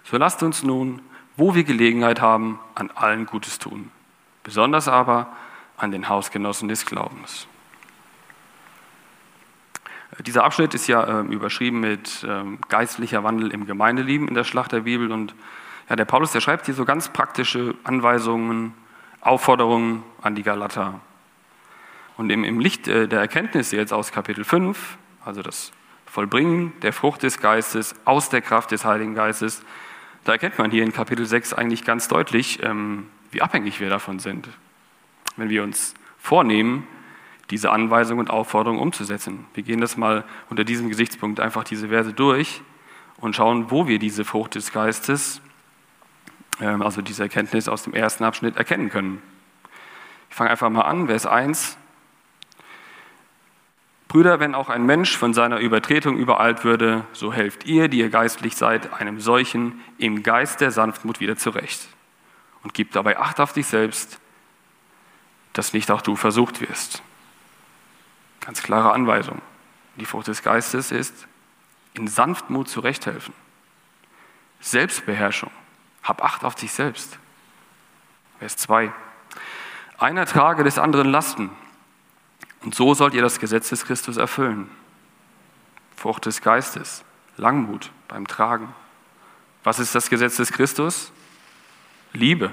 So 0.05 0.17
lasst 0.17 0.43
uns 0.43 0.63
nun, 0.63 1.01
wo 1.37 1.55
wir 1.55 1.65
Gelegenheit 1.65 2.21
haben, 2.21 2.59
an 2.75 2.91
allen 2.95 3.27
Gutes 3.27 3.59
tun, 3.59 3.91
besonders 4.43 4.89
aber 4.89 5.29
an 5.77 5.91
den 5.91 6.09
Hausgenossen 6.09 6.69
des 6.69 6.87
Glaubens. 6.87 7.47
Dieser 10.21 10.45
Abschnitt 10.45 10.73
ist 10.75 10.87
ja 10.87 11.21
äh, 11.21 11.27
überschrieben 11.27 11.81
mit 11.81 12.25
äh, 12.25 12.43
geistlicher 12.69 13.23
Wandel 13.23 13.53
im 13.53 13.67
Gemeindeleben 13.67 14.29
in 14.29 14.35
der 14.35 14.45
Schlacht 14.45 14.73
der 14.73 14.81
Bibel 14.81 15.13
und 15.13 15.35
ja, 15.89 15.97
der 15.97 16.05
Paulus, 16.05 16.33
der 16.33 16.41
schreibt 16.41 16.67
hier 16.67 16.75
so 16.75 16.85
ganz 16.85 17.09
praktische 17.09 17.75
Anweisungen, 17.85 18.75
Aufforderungen 19.21 20.03
an 20.21 20.35
die 20.35 20.43
Galater. 20.43 21.01
Und 22.17 22.31
im, 22.31 22.45
im 22.45 22.61
Licht 22.61 22.89
äh, 22.89 23.09
der 23.09 23.21
Erkenntnisse 23.21 23.77
jetzt 23.77 23.93
aus 23.93 24.13
Kapitel 24.13 24.45
5, 24.45 24.99
also 25.25 25.43
das 25.43 25.73
Vollbringen 26.07 26.73
der 26.83 26.93
Frucht 26.93 27.23
des 27.23 27.41
Geistes 27.41 27.95
aus 28.05 28.31
der 28.31 28.41
Kraft 28.41 28.71
des 28.71 28.85
Heiligen 28.85 29.15
Geistes, 29.15 29.63
da 30.25 30.33
erkennt 30.33 30.59
man 30.59 30.71
hier 30.71 30.83
in 30.83 30.93
Kapitel 30.93 31.27
6 31.27 31.53
eigentlich 31.53 31.85
ganz 31.85 32.09
deutlich, 32.09 32.63
ähm, 32.63 33.07
wie 33.31 33.43
abhängig 33.43 33.81
wir 33.81 33.91
davon 33.91 34.19
sind. 34.19 34.49
Wenn 35.37 35.51
wir 35.51 35.63
uns 35.63 35.95
vornehmen, 36.19 36.87
diese 37.51 37.71
Anweisungen 37.71 38.21
und 38.21 38.31
Aufforderungen 38.31 38.81
umzusetzen. 38.81 39.47
Wir 39.55 39.63
gehen 39.63 39.81
das 39.81 39.97
mal 39.97 40.25
unter 40.51 40.65
diesem 40.65 40.89
Gesichtspunkt 40.89 41.39
einfach 41.39 41.63
diese 41.63 41.89
Verse 41.89 42.13
durch 42.13 42.63
und 43.19 43.37
schauen, 43.37 43.71
wo 43.71 43.87
wir 43.87 44.01
diese 44.01 44.25
Frucht 44.25 44.57
des 44.57 44.73
Geistes 44.73 45.41
also 46.59 47.03
diese 47.03 47.23
Erkenntnis 47.23 47.69
aus 47.69 47.83
dem 47.83 47.95
ersten 47.95 48.25
Abschnitt 48.25 48.57
erkennen 48.57 48.89
können. 48.89 49.23
Ich 50.31 50.37
fange 50.37 50.51
einfach 50.51 50.71
mal 50.71 50.83
an, 50.83 51.07
Vers 51.07 51.27
1. 51.27 51.77
Brüder, 54.09 54.39
wenn 54.41 54.55
auch 54.55 54.69
ein 54.69 54.87
Mensch 54.87 55.17
von 55.17 55.35
seiner 55.35 55.59
Übertretung 55.59 56.17
übereilt 56.17 56.65
würde, 56.65 57.05
so 57.13 57.33
helft 57.33 57.67
ihr, 57.67 57.89
die 57.89 57.99
ihr 57.99 58.09
geistlich 58.09 58.57
seid, 58.57 58.93
einem 58.95 59.21
solchen 59.21 59.81
im 59.99 60.23
Geist 60.23 60.61
der 60.61 60.71
Sanftmut 60.71 61.21
wieder 61.21 61.37
zurecht. 61.37 61.89
Und 62.63 62.73
gib 62.73 62.93
dabei 62.93 63.19
Acht 63.19 63.41
auf 63.41 63.53
dich 63.53 63.67
selbst, 63.67 64.19
dass 65.53 65.73
nicht 65.73 65.91
auch 65.91 66.03
du 66.03 66.17
versucht 66.17 66.61
wirst. 66.61 67.03
Ganz 68.41 68.63
klare 68.63 68.93
Anweisung. 68.93 69.43
Die 69.97 70.05
Frucht 70.05 70.29
des 70.29 70.43
Geistes 70.43 70.93
ist, 70.93 71.27
in 71.95 72.07
Sanftmut 72.07 72.69
zurechthelfen. 72.69 73.35
Selbstbeherrschung. 74.61 75.51
Hab 76.07 76.23
Acht 76.23 76.45
auf 76.45 76.55
dich 76.55 76.73
selbst. 76.73 77.19
Vers 78.39 78.57
2. 78.57 78.93
Einer 79.99 80.27
trage 80.27 80.63
des 80.63 80.79
anderen 80.79 81.11
Lasten. 81.11 81.51
Und 82.63 82.75
so 82.75 82.95
sollt 82.95 83.15
ihr 83.15 83.23
das 83.23 83.41
Gesetz 83.41 83.71
des 83.71 83.85
Christus 83.85 84.17
erfüllen. 84.17 84.71
Frucht 85.97 86.27
des 86.27 86.43
Geistes, 86.43 87.05
Langmut 87.37 87.91
beim 88.09 88.27
Tragen. 88.27 88.75
Was 89.65 89.79
ist 89.79 89.95
das 89.95 90.11
Gesetz 90.11 90.37
des 90.37 90.53
Christus? 90.53 91.13
Liebe. 92.13 92.53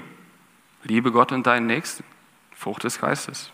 Liebe 0.82 1.12
Gott 1.12 1.32
und 1.32 1.46
deinen 1.46 1.66
Nächsten. 1.66 2.04
Frucht 2.56 2.84
des 2.84 3.00
Geistes. 3.00 3.52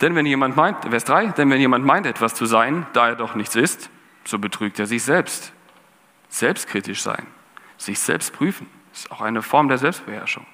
Denn 0.00 0.14
wenn 0.14 0.26
jemand 0.26 0.56
meint, 0.56 0.84
Vers 0.84 1.04
3, 1.04 1.28
denn 1.28 1.50
wenn 1.50 1.60
jemand 1.60 1.84
meint, 1.84 2.06
etwas 2.06 2.34
zu 2.34 2.46
sein, 2.46 2.86
da 2.92 3.08
er 3.08 3.16
doch 3.16 3.34
nichts 3.34 3.56
ist, 3.56 3.90
so 4.24 4.38
betrügt 4.38 4.78
er 4.78 4.86
sich 4.86 5.02
selbst. 5.02 5.52
Selbstkritisch 6.28 7.02
sein, 7.02 7.26
sich 7.78 7.98
selbst 7.98 8.32
prüfen, 8.32 8.68
ist 8.92 9.10
auch 9.10 9.20
eine 9.20 9.42
Form 9.42 9.68
der 9.68 9.78
Selbstbeherrschung. 9.78 10.46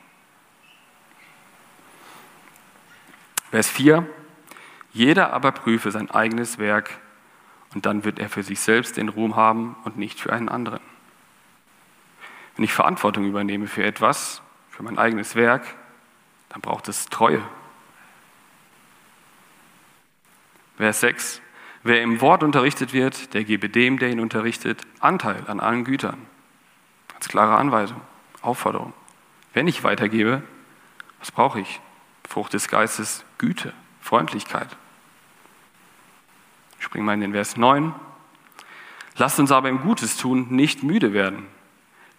Vers 3.50 3.68
4, 3.68 4.06
jeder 4.92 5.32
aber 5.32 5.52
prüfe 5.52 5.90
sein 5.90 6.10
eigenes 6.10 6.58
Werk 6.58 6.98
und 7.74 7.86
dann 7.86 8.04
wird 8.04 8.18
er 8.18 8.28
für 8.28 8.42
sich 8.42 8.60
selbst 8.60 8.96
den 8.96 9.08
Ruhm 9.08 9.36
haben 9.36 9.76
und 9.84 9.96
nicht 9.96 10.20
für 10.20 10.32
einen 10.32 10.48
anderen. 10.48 10.80
Wenn 12.56 12.64
ich 12.64 12.72
Verantwortung 12.72 13.24
übernehme 13.24 13.66
für 13.66 13.84
etwas, 13.84 14.42
für 14.70 14.82
mein 14.82 14.98
eigenes 14.98 15.34
Werk, 15.34 15.74
dann 16.48 16.60
braucht 16.60 16.88
es 16.88 17.06
Treue. 17.06 17.42
Vers 20.76 21.00
6. 21.00 21.40
Wer 21.82 22.02
im 22.02 22.20
Wort 22.20 22.42
unterrichtet 22.42 22.92
wird, 22.92 23.34
der 23.34 23.44
gebe 23.44 23.68
dem, 23.68 23.98
der 23.98 24.10
ihn 24.10 24.20
unterrichtet, 24.20 24.82
Anteil 25.00 25.44
an 25.46 25.60
allen 25.60 25.84
Gütern. 25.84 26.26
Ganz 27.24 27.30
klare 27.30 27.56
Anweisung, 27.56 28.02
Aufforderung. 28.42 28.92
Wenn 29.54 29.66
ich 29.66 29.82
weitergebe, 29.82 30.42
was 31.20 31.32
brauche 31.32 31.58
ich? 31.58 31.80
Frucht 32.28 32.52
des 32.52 32.68
Geistes, 32.68 33.24
Güte, 33.38 33.72
Freundlichkeit. 34.02 34.68
Ich 36.78 36.84
springe 36.84 37.06
mal 37.06 37.14
in 37.14 37.22
den 37.22 37.32
Vers 37.32 37.56
9. 37.56 37.94
Lasst 39.16 39.40
uns 39.40 39.52
aber 39.52 39.70
im 39.70 39.80
Gutes 39.80 40.18
tun 40.18 40.48
nicht 40.50 40.82
müde 40.82 41.14
werden, 41.14 41.46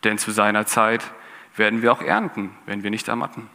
denn 0.04 0.18
zu 0.18 0.32
seiner 0.32 0.65
Zeit 0.65 1.06
werden 1.56 1.84
wir 1.84 1.91
auch 1.91 2.02
ernten, 2.02 2.58
wenn 2.65 2.82
wir 2.82 2.89
nicht 2.89 3.08
ermatten. 3.08 3.48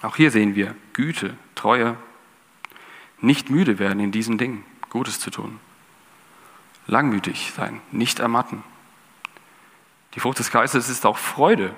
Auch 0.00 0.16
hier 0.16 0.30
sehen 0.30 0.54
wir 0.54 0.74
Güte, 0.94 1.36
Treue, 1.54 1.98
nicht 3.20 3.50
müde 3.50 3.78
werden 3.78 4.00
in 4.00 4.10
diesen 4.10 4.38
Dingen, 4.38 4.64
Gutes 4.88 5.20
zu 5.20 5.28
tun. 5.28 5.60
Langmütig 6.86 7.52
sein, 7.54 7.82
nicht 7.92 8.20
ermatten. 8.20 8.64
Die 10.16 10.20
Frucht 10.20 10.38
des 10.38 10.50
Geistes 10.50 10.88
ist 10.88 11.04
auch 11.04 11.18
Freude. 11.18 11.74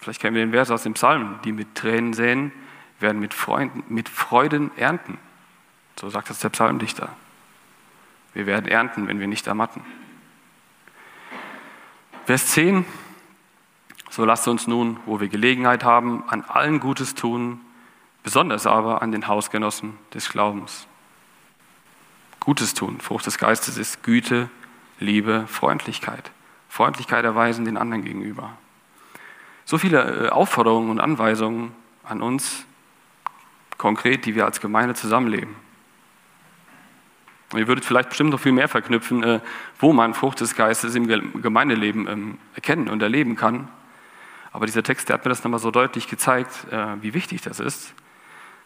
Vielleicht 0.00 0.20
kennen 0.20 0.34
wir 0.34 0.44
den 0.44 0.52
Vers 0.52 0.70
aus 0.70 0.82
dem 0.82 0.94
Psalm, 0.94 1.38
die 1.44 1.52
mit 1.52 1.76
Tränen 1.76 2.12
säen, 2.12 2.52
werden 2.98 3.20
mit, 3.20 3.34
Freunden, 3.34 3.84
mit 3.88 4.08
Freuden 4.08 4.76
ernten. 4.76 5.16
So 5.98 6.10
sagt 6.10 6.28
das 6.28 6.40
der 6.40 6.48
Psalmdichter. 6.48 7.10
Wir 8.34 8.46
werden 8.46 8.66
ernten, 8.66 9.06
wenn 9.06 9.20
wir 9.20 9.28
nicht 9.28 9.46
ermatten. 9.46 9.84
Vers 12.26 12.48
10. 12.48 12.84
So 14.10 14.24
lasst 14.24 14.48
uns 14.48 14.66
nun, 14.66 14.98
wo 15.06 15.20
wir 15.20 15.28
Gelegenheit 15.28 15.84
haben, 15.84 16.28
an 16.28 16.42
allen 16.42 16.80
Gutes 16.80 17.14
tun, 17.14 17.60
besonders 18.24 18.66
aber 18.66 19.02
an 19.02 19.12
den 19.12 19.28
Hausgenossen 19.28 19.96
des 20.14 20.30
Glaubens. 20.30 20.88
Gutes 22.40 22.74
tun, 22.74 23.00
Frucht 23.00 23.26
des 23.26 23.38
Geistes 23.38 23.76
ist 23.76 24.02
Güte, 24.02 24.50
Liebe, 24.98 25.46
Freundlichkeit. 25.46 26.32
Freundlichkeit 26.68 27.24
erweisen 27.24 27.64
den 27.64 27.76
anderen 27.76 28.04
gegenüber. 28.04 28.56
So 29.64 29.78
viele 29.78 30.26
äh, 30.26 30.28
Aufforderungen 30.28 30.90
und 30.90 31.00
Anweisungen 31.00 31.72
an 32.04 32.22
uns, 32.22 32.64
konkret, 33.76 34.24
die 34.26 34.34
wir 34.34 34.44
als 34.44 34.60
Gemeinde 34.60 34.94
zusammenleben. 34.94 35.54
Und 37.52 37.58
ihr 37.58 37.68
würdet 37.68 37.84
vielleicht 37.84 38.10
bestimmt 38.10 38.30
noch 38.30 38.40
viel 38.40 38.52
mehr 38.52 38.68
verknüpfen, 38.68 39.22
äh, 39.22 39.40
wo 39.78 39.92
man 39.92 40.14
Frucht 40.14 40.40
des 40.40 40.54
Geistes 40.54 40.94
im 40.94 41.06
Gemeindeleben 41.42 42.06
ähm, 42.06 42.38
erkennen 42.54 42.88
und 42.88 43.02
erleben 43.02 43.36
kann. 43.36 43.68
Aber 44.52 44.66
dieser 44.66 44.82
Text, 44.82 45.08
der 45.08 45.14
hat 45.14 45.24
mir 45.24 45.30
das 45.30 45.44
nochmal 45.44 45.60
so 45.60 45.70
deutlich 45.70 46.08
gezeigt, 46.08 46.66
äh, 46.70 47.02
wie 47.02 47.14
wichtig 47.14 47.42
das 47.42 47.60
ist 47.60 47.94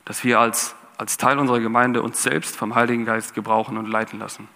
dass 0.04 0.24
wir 0.24 0.40
als, 0.40 0.74
als 0.98 1.16
Teil 1.16 1.38
unserer 1.38 1.60
Gemeinde 1.60 2.02
uns 2.02 2.22
selbst 2.22 2.56
vom 2.56 2.74
Heiligen 2.74 3.04
Geist 3.04 3.34
gebrauchen 3.34 3.76
und 3.76 3.86
leiten 3.86 4.18
lassen. 4.18 4.48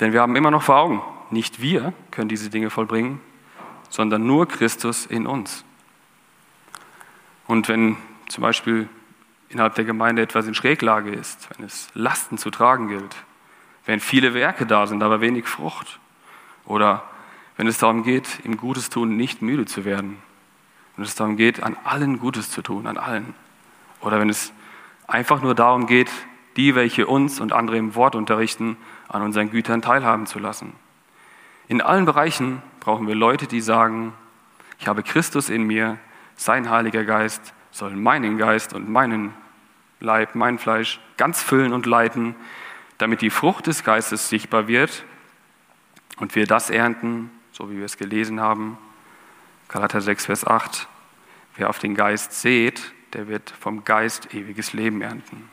Denn 0.00 0.12
wir 0.12 0.20
haben 0.20 0.36
immer 0.36 0.50
noch 0.50 0.62
vor 0.62 0.76
Augen, 0.76 1.02
nicht 1.30 1.60
wir 1.60 1.92
können 2.10 2.28
diese 2.28 2.50
Dinge 2.50 2.70
vollbringen, 2.70 3.20
sondern 3.90 4.26
nur 4.26 4.48
Christus 4.48 5.06
in 5.06 5.26
uns. 5.26 5.64
Und 7.46 7.68
wenn 7.68 7.96
zum 8.28 8.42
Beispiel 8.42 8.88
innerhalb 9.48 9.74
der 9.74 9.84
Gemeinde 9.84 10.22
etwas 10.22 10.46
in 10.46 10.54
Schräglage 10.54 11.10
ist, 11.10 11.48
wenn 11.56 11.64
es 11.64 11.88
Lasten 11.94 12.38
zu 12.38 12.50
tragen 12.50 12.88
gilt, 12.88 13.16
wenn 13.86 14.00
viele 14.00 14.34
Werke 14.34 14.66
da 14.66 14.86
sind, 14.86 15.02
aber 15.02 15.20
wenig 15.20 15.46
Frucht, 15.46 16.00
oder 16.64 17.04
wenn 17.56 17.66
es 17.66 17.78
darum 17.78 18.02
geht, 18.02 18.40
im 18.44 18.56
Gutes 18.56 18.90
tun 18.90 19.16
nicht 19.16 19.42
müde 19.42 19.66
zu 19.66 19.84
werden, 19.84 20.16
wenn 20.96 21.04
es 21.04 21.14
darum 21.14 21.36
geht, 21.36 21.62
an 21.62 21.76
allen 21.84 22.18
Gutes 22.18 22.50
zu 22.50 22.62
tun, 22.62 22.86
an 22.86 22.96
allen. 22.96 23.34
Oder 24.00 24.18
wenn 24.18 24.28
es 24.28 24.52
einfach 25.06 25.42
nur 25.42 25.54
darum 25.54 25.86
geht, 25.86 26.10
die, 26.56 26.74
welche 26.74 27.06
uns 27.06 27.40
und 27.40 27.52
andere 27.52 27.76
im 27.76 27.94
Wort 27.94 28.14
unterrichten, 28.14 28.76
an 29.08 29.22
unseren 29.22 29.50
Gütern 29.50 29.82
teilhaben 29.82 30.26
zu 30.26 30.38
lassen. 30.38 30.72
In 31.68 31.80
allen 31.80 32.04
Bereichen 32.04 32.62
brauchen 32.80 33.06
wir 33.06 33.14
Leute, 33.14 33.46
die 33.46 33.60
sagen, 33.60 34.12
ich 34.78 34.88
habe 34.88 35.02
Christus 35.02 35.48
in 35.48 35.62
mir, 35.64 35.98
sein 36.36 36.68
Heiliger 36.70 37.04
Geist 37.04 37.54
soll 37.70 37.96
meinen 37.96 38.38
Geist 38.38 38.72
und 38.72 38.88
meinen 38.88 39.34
Leib, 40.00 40.34
mein 40.34 40.58
Fleisch 40.58 41.00
ganz 41.16 41.42
füllen 41.42 41.72
und 41.72 41.86
leiten, 41.86 42.34
damit 42.98 43.20
die 43.20 43.30
Frucht 43.30 43.66
des 43.66 43.84
Geistes 43.84 44.28
sichtbar 44.28 44.68
wird 44.68 45.04
und 46.18 46.34
wir 46.34 46.46
das 46.46 46.70
ernten, 46.70 47.30
so 47.52 47.70
wie 47.70 47.78
wir 47.78 47.84
es 47.84 47.96
gelesen 47.96 48.40
haben, 48.40 48.78
Galater 49.68 50.00
6, 50.00 50.26
Vers 50.26 50.46
8. 50.46 50.88
Wer 51.56 51.70
auf 51.70 51.78
den 51.78 51.94
Geist 51.94 52.32
seht, 52.40 52.92
der 53.12 53.28
wird 53.28 53.50
vom 53.58 53.84
Geist 53.84 54.34
ewiges 54.34 54.72
Leben 54.72 55.02
ernten. 55.02 55.48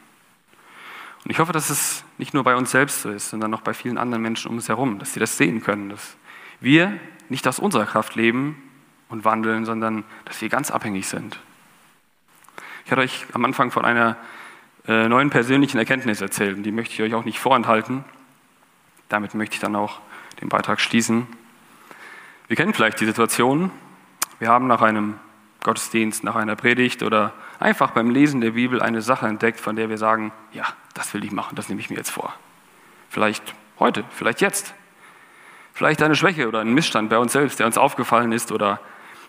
Und 1.24 1.32
ich 1.32 1.40
hoffe, 1.40 1.54
dass 1.54 1.70
es 1.70 2.04
nicht 2.18 2.34
nur 2.34 2.44
bei 2.44 2.56
uns 2.56 2.72
selbst 2.72 3.02
so 3.02 3.10
ist, 3.10 3.30
sondern 3.30 3.54
auch 3.54 3.62
bei 3.62 3.74
vielen 3.74 3.98
anderen 3.98 4.24
Menschen 4.24 4.50
um 4.50 4.56
uns 4.56 4.70
herum, 4.70 5.00
dass 5.00 5.14
sie 5.14 5.20
das 5.20 5.38
sehen 5.38 5.62
können, 5.62 5.90
dass 5.90 6.18
wir 6.60 7.00
nicht 7.30 7.48
aus 7.48 7.60
unserer 7.60 7.86
Kraft 7.86 8.16
leben 8.16 8.62
und 9.10 9.24
wandeln, 9.24 9.66
sondern 9.66 10.04
dass 10.26 10.42
wir 10.42 10.50
ganz 10.50 10.72
abhängig 10.72 11.08
sind. 11.08 11.40
Ich 12.86 12.92
hatte 12.92 13.02
euch 13.02 13.26
am 13.34 13.46
Anfang 13.46 13.72
von 13.72 13.86
einer 13.86 14.18
äh, 14.88 15.08
neuen 15.08 15.30
persönlichen 15.30 15.78
Erkenntnis 15.78 16.22
erzählt 16.22 16.58
und 16.58 16.64
die 16.64 16.72
möchte 16.72 16.94
ich 16.94 17.02
euch 17.02 17.14
auch 17.14 17.26
nicht 17.26 17.40
vorenthalten. 17.40 18.04
Damit 19.10 19.36
möchte 19.36 19.56
ich 19.56 19.62
dann 19.62 19.76
auch 19.76 20.00
den 20.42 20.50
Beitrag 20.50 20.82
schließen. 20.82 21.28
Wir 22.48 22.58
kennen 22.58 22.74
vielleicht 22.74 23.00
die 23.00 23.06
Situation, 23.06 23.72
wir 24.40 24.50
haben 24.50 24.68
nach 24.68 24.82
einem 24.82 25.20
Gottesdienst, 25.64 26.24
nach 26.24 26.36
einer 26.36 26.56
Predigt 26.56 27.04
oder 27.04 27.34
einfach 27.60 27.92
beim 27.92 28.10
Lesen 28.10 28.42
der 28.42 28.52
Bibel 28.52 28.82
eine 28.82 29.02
Sache 29.02 29.28
entdeckt, 29.28 29.60
von 29.60 29.76
der 29.76 29.90
wir 29.90 29.98
sagen, 29.98 30.32
ja, 30.52 30.66
das 30.94 31.14
will 31.14 31.24
ich 31.24 31.32
machen, 31.32 31.56
das 31.56 31.70
nehme 31.70 31.82
ich 31.82 31.90
mir 31.90 31.98
jetzt 31.98 32.10
vor. 32.10 32.34
Vielleicht 33.10 33.54
heute, 33.80 34.04
vielleicht 34.10 34.42
jetzt. 34.42 34.74
Vielleicht 35.74 36.02
eine 36.02 36.16
Schwäche 36.16 36.48
oder 36.48 36.60
ein 36.60 36.74
Missstand 36.74 37.10
bei 37.10 37.18
uns 37.18 37.34
selbst, 37.34 37.60
der 37.60 37.68
uns 37.68 37.78
aufgefallen 37.78 38.32
ist 38.32 38.52
oder 38.52 38.80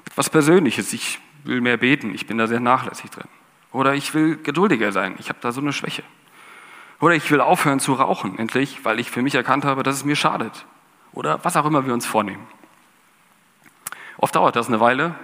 etwas 0.06 0.30
Persönliches. 0.30 0.92
Ich 0.92 1.20
will 1.44 1.60
mehr 1.60 1.76
beten, 1.76 2.14
ich 2.14 2.26
bin 2.26 2.38
da 2.38 2.46
sehr 2.46 2.60
nachlässig 2.60 3.10
drin. 3.10 3.28
Oder 3.70 3.94
ich 3.94 4.14
will 4.14 4.36
geduldiger 4.36 4.92
sein, 4.92 5.14
ich 5.18 5.28
habe 5.28 5.38
da 5.40 5.52
so 5.52 5.60
eine 5.60 5.72
Schwäche. 5.72 6.02
Oder 7.00 7.14
ich 7.14 7.30
will 7.30 7.40
aufhören 7.40 7.80
zu 7.80 7.94
rauchen, 7.94 8.38
endlich, 8.38 8.84
weil 8.84 9.00
ich 9.00 9.10
für 9.10 9.22
mich 9.22 9.34
erkannt 9.34 9.64
habe, 9.64 9.82
dass 9.82 9.96
es 9.96 10.04
mir 10.04 10.16
schadet. 10.16 10.66
Oder 11.12 11.44
was 11.44 11.56
auch 11.56 11.66
immer 11.66 11.86
wir 11.86 11.92
uns 11.92 12.06
vornehmen. 12.06 12.46
Oft 14.18 14.36
dauert 14.36 14.56
das 14.56 14.68
eine 14.68 14.80
Weile 14.80 15.14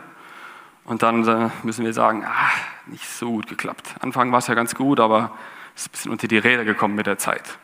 und 0.88 1.02
dann 1.02 1.28
äh, 1.28 1.50
müssen 1.64 1.84
wir 1.84 1.92
sagen, 1.92 2.24
ah, 2.24 2.48
nicht 2.86 3.06
so 3.06 3.30
gut 3.30 3.46
geklappt. 3.46 3.96
Anfang 4.00 4.32
war 4.32 4.38
es 4.38 4.46
ja 4.46 4.54
ganz 4.54 4.74
gut, 4.74 5.00
aber 5.00 5.32
es 5.76 5.82
ist 5.82 5.88
ein 5.88 5.92
bisschen 5.92 6.10
unter 6.12 6.28
die 6.28 6.38
Räder 6.38 6.64
gekommen 6.64 6.94
mit 6.94 7.06
der 7.06 7.18
Zeit. 7.18 7.58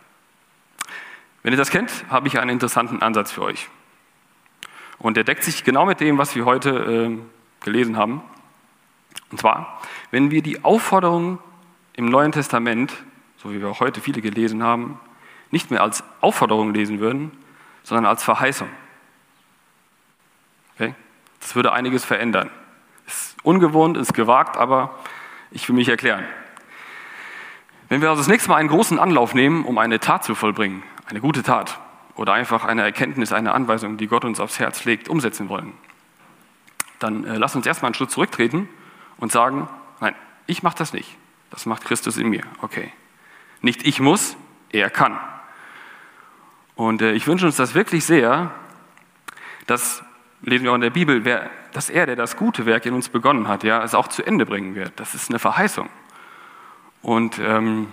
Wenn 1.42 1.54
ihr 1.54 1.56
das 1.56 1.70
kennt, 1.70 2.04
habe 2.10 2.28
ich 2.28 2.38
einen 2.38 2.50
interessanten 2.50 3.00
Ansatz 3.00 3.32
für 3.32 3.40
euch. 3.40 3.70
Und 4.98 5.16
der 5.16 5.24
deckt 5.24 5.42
sich 5.42 5.64
genau 5.64 5.86
mit 5.86 6.00
dem, 6.00 6.18
was 6.18 6.34
wir 6.34 6.44
heute 6.44 6.70
äh, 6.70 7.18
gelesen 7.64 7.96
haben. 7.96 8.22
Und 9.30 9.40
zwar, 9.40 9.80
wenn 10.10 10.30
wir 10.30 10.42
die 10.42 10.62
Aufforderung 10.62 11.38
im 11.94 12.04
Neuen 12.04 12.30
Testament, 12.30 12.92
so 13.38 13.52
wie 13.52 13.60
wir 13.62 13.80
heute 13.80 14.02
viele 14.02 14.20
gelesen 14.20 14.62
haben, 14.62 15.00
nicht 15.50 15.70
mehr 15.70 15.82
als 15.82 16.04
Aufforderung 16.20 16.74
lesen 16.74 17.00
würden, 17.00 17.32
sondern 17.84 18.04
als 18.04 18.22
Verheißung. 18.22 18.68
Okay? 20.74 20.94
Das 21.40 21.56
würde 21.56 21.72
einiges 21.72 22.04
verändern. 22.04 22.50
Ungewohnt, 23.44 23.96
ist 23.96 24.14
gewagt, 24.14 24.56
aber 24.56 24.98
ich 25.52 25.68
will 25.68 25.76
mich 25.76 25.88
erklären. 25.88 26.24
Wenn 27.88 28.00
wir 28.00 28.08
also 28.08 28.20
das 28.20 28.28
nächste 28.28 28.50
Mal 28.50 28.56
einen 28.56 28.70
großen 28.70 28.98
Anlauf 28.98 29.34
nehmen, 29.34 29.64
um 29.64 29.78
eine 29.78 30.00
Tat 30.00 30.24
zu 30.24 30.34
vollbringen, 30.34 30.82
eine 31.06 31.20
gute 31.20 31.44
Tat 31.44 31.78
oder 32.16 32.32
einfach 32.32 32.64
eine 32.64 32.82
Erkenntnis, 32.82 33.32
eine 33.32 33.52
Anweisung, 33.52 33.98
die 33.98 34.08
Gott 34.08 34.24
uns 34.24 34.40
aufs 34.40 34.58
Herz 34.58 34.84
legt, 34.84 35.08
umsetzen 35.08 35.48
wollen, 35.48 35.74
dann 36.98 37.24
äh, 37.24 37.36
lass 37.36 37.54
uns 37.54 37.66
erstmal 37.66 37.90
einen 37.90 37.94
Schritt 37.94 38.10
zurücktreten 38.10 38.68
und 39.18 39.30
sagen, 39.30 39.68
nein, 40.00 40.14
ich 40.46 40.62
mache 40.62 40.78
das 40.78 40.92
nicht. 40.92 41.16
Das 41.50 41.66
macht 41.66 41.84
Christus 41.84 42.16
in 42.16 42.28
mir. 42.28 42.42
Okay. 42.62 42.90
Nicht 43.60 43.86
ich 43.86 44.00
muss, 44.00 44.36
er 44.70 44.90
kann. 44.90 45.18
Und 46.74 47.02
äh, 47.02 47.12
ich 47.12 47.26
wünsche 47.26 47.46
uns 47.46 47.56
das 47.56 47.74
wirklich 47.74 48.04
sehr, 48.04 48.50
dass, 49.66 50.02
lesen 50.42 50.64
wir 50.64 50.72
auch 50.72 50.76
in 50.76 50.80
der 50.80 50.90
Bibel, 50.90 51.24
wer, 51.24 51.50
dass 51.74 51.90
er, 51.90 52.06
der 52.06 52.14
das 52.14 52.36
gute 52.36 52.66
Werk 52.66 52.86
in 52.86 52.94
uns 52.94 53.08
begonnen 53.08 53.48
hat, 53.48 53.64
ja, 53.64 53.82
es 53.82 53.96
auch 53.96 54.06
zu 54.06 54.24
Ende 54.24 54.46
bringen 54.46 54.76
wird. 54.76 54.92
Das 55.00 55.14
ist 55.14 55.28
eine 55.28 55.40
Verheißung. 55.40 55.90
Und 57.02 57.40
ähm, 57.40 57.88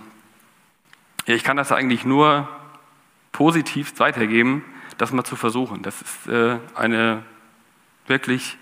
ich 1.26 1.42
kann 1.42 1.56
das 1.56 1.72
eigentlich 1.72 2.04
nur 2.04 2.48
positiv 3.32 3.98
weitergeben, 3.98 4.64
das 4.98 5.10
mal 5.10 5.24
zu 5.24 5.34
versuchen. 5.34 5.82
Das 5.82 6.00
ist 6.00 6.28
äh, 6.28 6.58
eine 6.76 7.24
wirklich, 8.06 8.56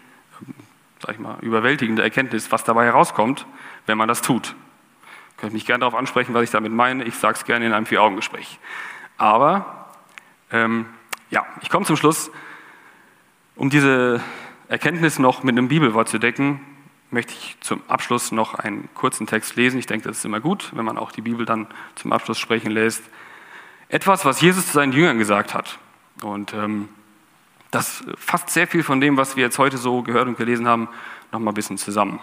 sag 1.00 1.12
ich 1.12 1.20
mal, 1.20 1.36
überwältigende 1.42 2.02
Erkenntnis, 2.02 2.50
was 2.50 2.64
dabei 2.64 2.86
herauskommt, 2.86 3.46
wenn 3.84 3.98
man 3.98 4.08
das 4.08 4.22
tut. 4.22 4.48
Ihr 4.48 5.36
könnt 5.36 5.52
mich 5.52 5.66
gerne 5.66 5.80
darauf 5.80 5.94
ansprechen, 5.94 6.32
was 6.32 6.44
ich 6.44 6.50
damit 6.50 6.72
meine. 6.72 7.04
Ich 7.04 7.16
sage 7.16 7.36
es 7.36 7.44
gerne 7.44 7.66
in 7.66 7.74
einem 7.74 7.84
Vier-Augen-Gespräch. 7.84 8.58
Aber 9.18 9.90
ähm, 10.50 10.86
ja, 11.28 11.44
ich 11.60 11.68
komme 11.68 11.84
zum 11.84 11.96
Schluss. 11.96 12.30
Um 13.54 13.68
diese 13.68 14.22
Erkenntnis 14.70 15.18
noch 15.18 15.42
mit 15.42 15.58
einem 15.58 15.66
Bibelwort 15.66 16.08
zu 16.08 16.20
decken, 16.20 16.60
möchte 17.10 17.32
ich 17.32 17.56
zum 17.60 17.82
Abschluss 17.88 18.30
noch 18.30 18.54
einen 18.54 18.88
kurzen 18.94 19.26
Text 19.26 19.56
lesen. 19.56 19.80
Ich 19.80 19.86
denke, 19.86 20.06
das 20.06 20.18
ist 20.18 20.24
immer 20.24 20.38
gut, 20.38 20.70
wenn 20.76 20.84
man 20.84 20.96
auch 20.96 21.10
die 21.10 21.22
Bibel 21.22 21.44
dann 21.44 21.66
zum 21.96 22.12
Abschluss 22.12 22.38
sprechen 22.38 22.70
lässt. 22.70 23.02
Etwas, 23.88 24.24
was 24.24 24.40
Jesus 24.40 24.66
zu 24.68 24.74
seinen 24.74 24.92
Jüngern 24.92 25.18
gesagt 25.18 25.54
hat. 25.54 25.80
Und 26.22 26.54
ähm, 26.54 26.88
das 27.72 28.04
fasst 28.16 28.50
sehr 28.50 28.68
viel 28.68 28.84
von 28.84 29.00
dem, 29.00 29.16
was 29.16 29.34
wir 29.34 29.42
jetzt 29.42 29.58
heute 29.58 29.76
so 29.76 30.02
gehört 30.02 30.28
und 30.28 30.38
gelesen 30.38 30.68
haben, 30.68 30.88
noch 31.32 31.40
mal 31.40 31.50
ein 31.50 31.54
bisschen 31.54 31.76
zusammen. 31.76 32.20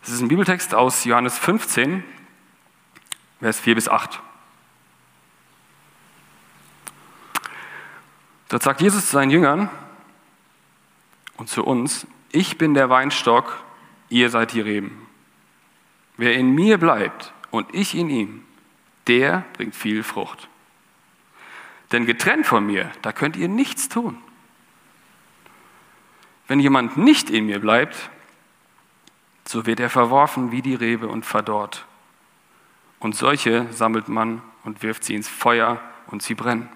Das 0.00 0.08
ist 0.08 0.22
ein 0.22 0.28
Bibeltext 0.28 0.74
aus 0.74 1.04
Johannes 1.04 1.36
15, 1.36 2.02
Vers 3.40 3.60
4 3.60 3.74
bis 3.74 3.90
8. 3.90 4.20
Dort 8.48 8.62
sagt 8.62 8.80
Jesus 8.80 9.04
zu 9.04 9.12
seinen 9.12 9.30
Jüngern 9.30 9.68
und 11.40 11.48
zu 11.48 11.64
uns, 11.64 12.06
ich 12.32 12.58
bin 12.58 12.74
der 12.74 12.90
Weinstock, 12.90 13.64
ihr 14.10 14.28
seid 14.28 14.52
die 14.52 14.60
Reben. 14.60 15.06
Wer 16.18 16.34
in 16.34 16.50
mir 16.54 16.76
bleibt 16.76 17.32
und 17.50 17.74
ich 17.74 17.94
in 17.94 18.10
ihm, 18.10 18.44
der 19.06 19.46
bringt 19.54 19.74
viel 19.74 20.02
Frucht. 20.02 20.48
Denn 21.92 22.04
getrennt 22.04 22.46
von 22.46 22.66
mir, 22.66 22.92
da 23.00 23.12
könnt 23.12 23.36
ihr 23.36 23.48
nichts 23.48 23.88
tun. 23.88 24.18
Wenn 26.46 26.60
jemand 26.60 26.98
nicht 26.98 27.30
in 27.30 27.46
mir 27.46 27.58
bleibt, 27.58 28.10
so 29.48 29.64
wird 29.64 29.80
er 29.80 29.88
verworfen 29.88 30.52
wie 30.52 30.60
die 30.60 30.74
Rebe 30.74 31.08
und 31.08 31.24
verdorrt. 31.24 31.86
Und 32.98 33.16
solche 33.16 33.66
sammelt 33.72 34.08
man 34.08 34.42
und 34.62 34.82
wirft 34.82 35.04
sie 35.04 35.14
ins 35.14 35.28
Feuer 35.28 35.80
und 36.08 36.22
sie 36.22 36.34
brennen. 36.34 36.68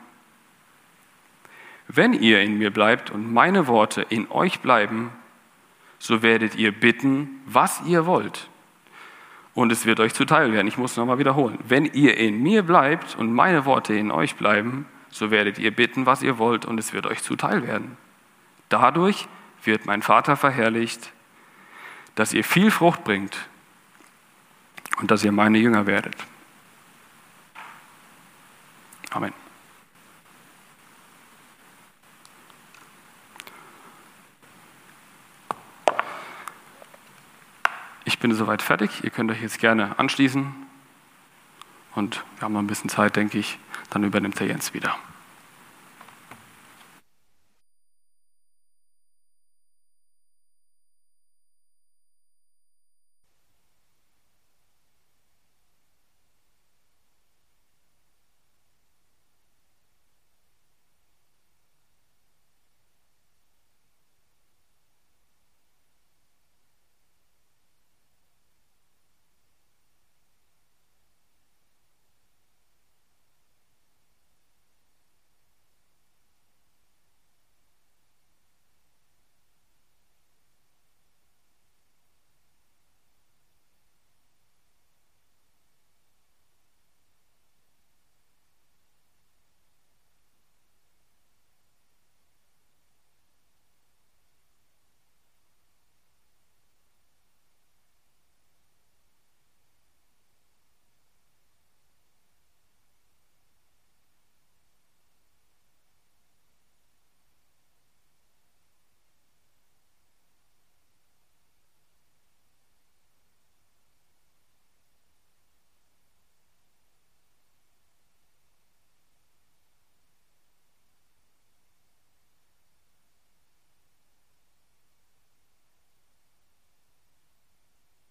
Wenn 1.95 2.13
ihr 2.13 2.41
in 2.43 2.59
mir 2.59 2.73
bleibt 2.73 3.11
und 3.11 3.33
meine 3.33 3.69
Worte 3.69 4.03
in 4.09 4.29
euch 4.31 4.61
bleiben, 4.61 5.13
so 5.99 6.23
werdet 6.23 6.57
ihr 6.57 6.73
bitten, 6.73 7.41
was 7.47 7.83
ihr 7.87 8.05
wollt. 8.05 8.49
Und 9.55 9.71
es 9.71 9.87
wird 9.87 10.01
euch 10.01 10.13
zuteil 10.13 10.53
werden. 10.53 10.67
Ich 10.67 10.77
muss 10.77 10.97
nochmal 10.97 11.19
wiederholen. 11.19 11.59
Wenn 11.69 11.85
ihr 11.85 12.17
in 12.17 12.43
mir 12.43 12.65
bleibt 12.65 13.15
und 13.17 13.33
meine 13.33 13.65
Worte 13.65 13.95
in 13.95 14.11
euch 14.11 14.35
bleiben, 14.35 14.87
so 15.11 15.31
werdet 15.31 15.59
ihr 15.59 15.71
bitten, 15.71 16.07
was 16.07 16.23
ihr 16.23 16.39
wollt, 16.39 16.65
und 16.65 16.79
es 16.79 16.93
wird 16.93 17.07
euch 17.07 17.23
zuteil 17.23 17.65
werden. 17.65 17.97
Dadurch 18.69 19.29
wird 19.63 19.87
mein 19.87 20.03
Vater 20.03 20.37
verherrlicht, 20.37 21.13
dass 22.17 22.33
ihr 22.33 22.43
viel 22.43 22.73
Frucht 22.73 23.05
bringt 23.05 23.49
und 25.01 25.13
dass 25.13 25.23
ihr 25.23 25.33
meine 25.33 25.59
Jünger 25.59 25.87
werdet. 25.87 26.17
Amen. 29.11 29.44
Ich 38.05 38.19
bin 38.19 38.35
soweit 38.35 38.63
fertig. 38.63 39.03
Ihr 39.03 39.11
könnt 39.11 39.31
euch 39.31 39.41
jetzt 39.41 39.59
gerne 39.59 39.99
anschließen. 39.99 40.55
Und 41.95 42.25
wir 42.37 42.43
haben 42.43 42.53
noch 42.53 42.61
ein 42.61 42.67
bisschen 42.67 42.91
Zeit, 42.91 43.17
denke 43.17 43.39
ich. 43.39 43.59
Dann 43.91 44.05
übernimmt 44.05 44.39
der 44.41 44.47
Jens 44.47 44.75
wieder. 44.75 44.95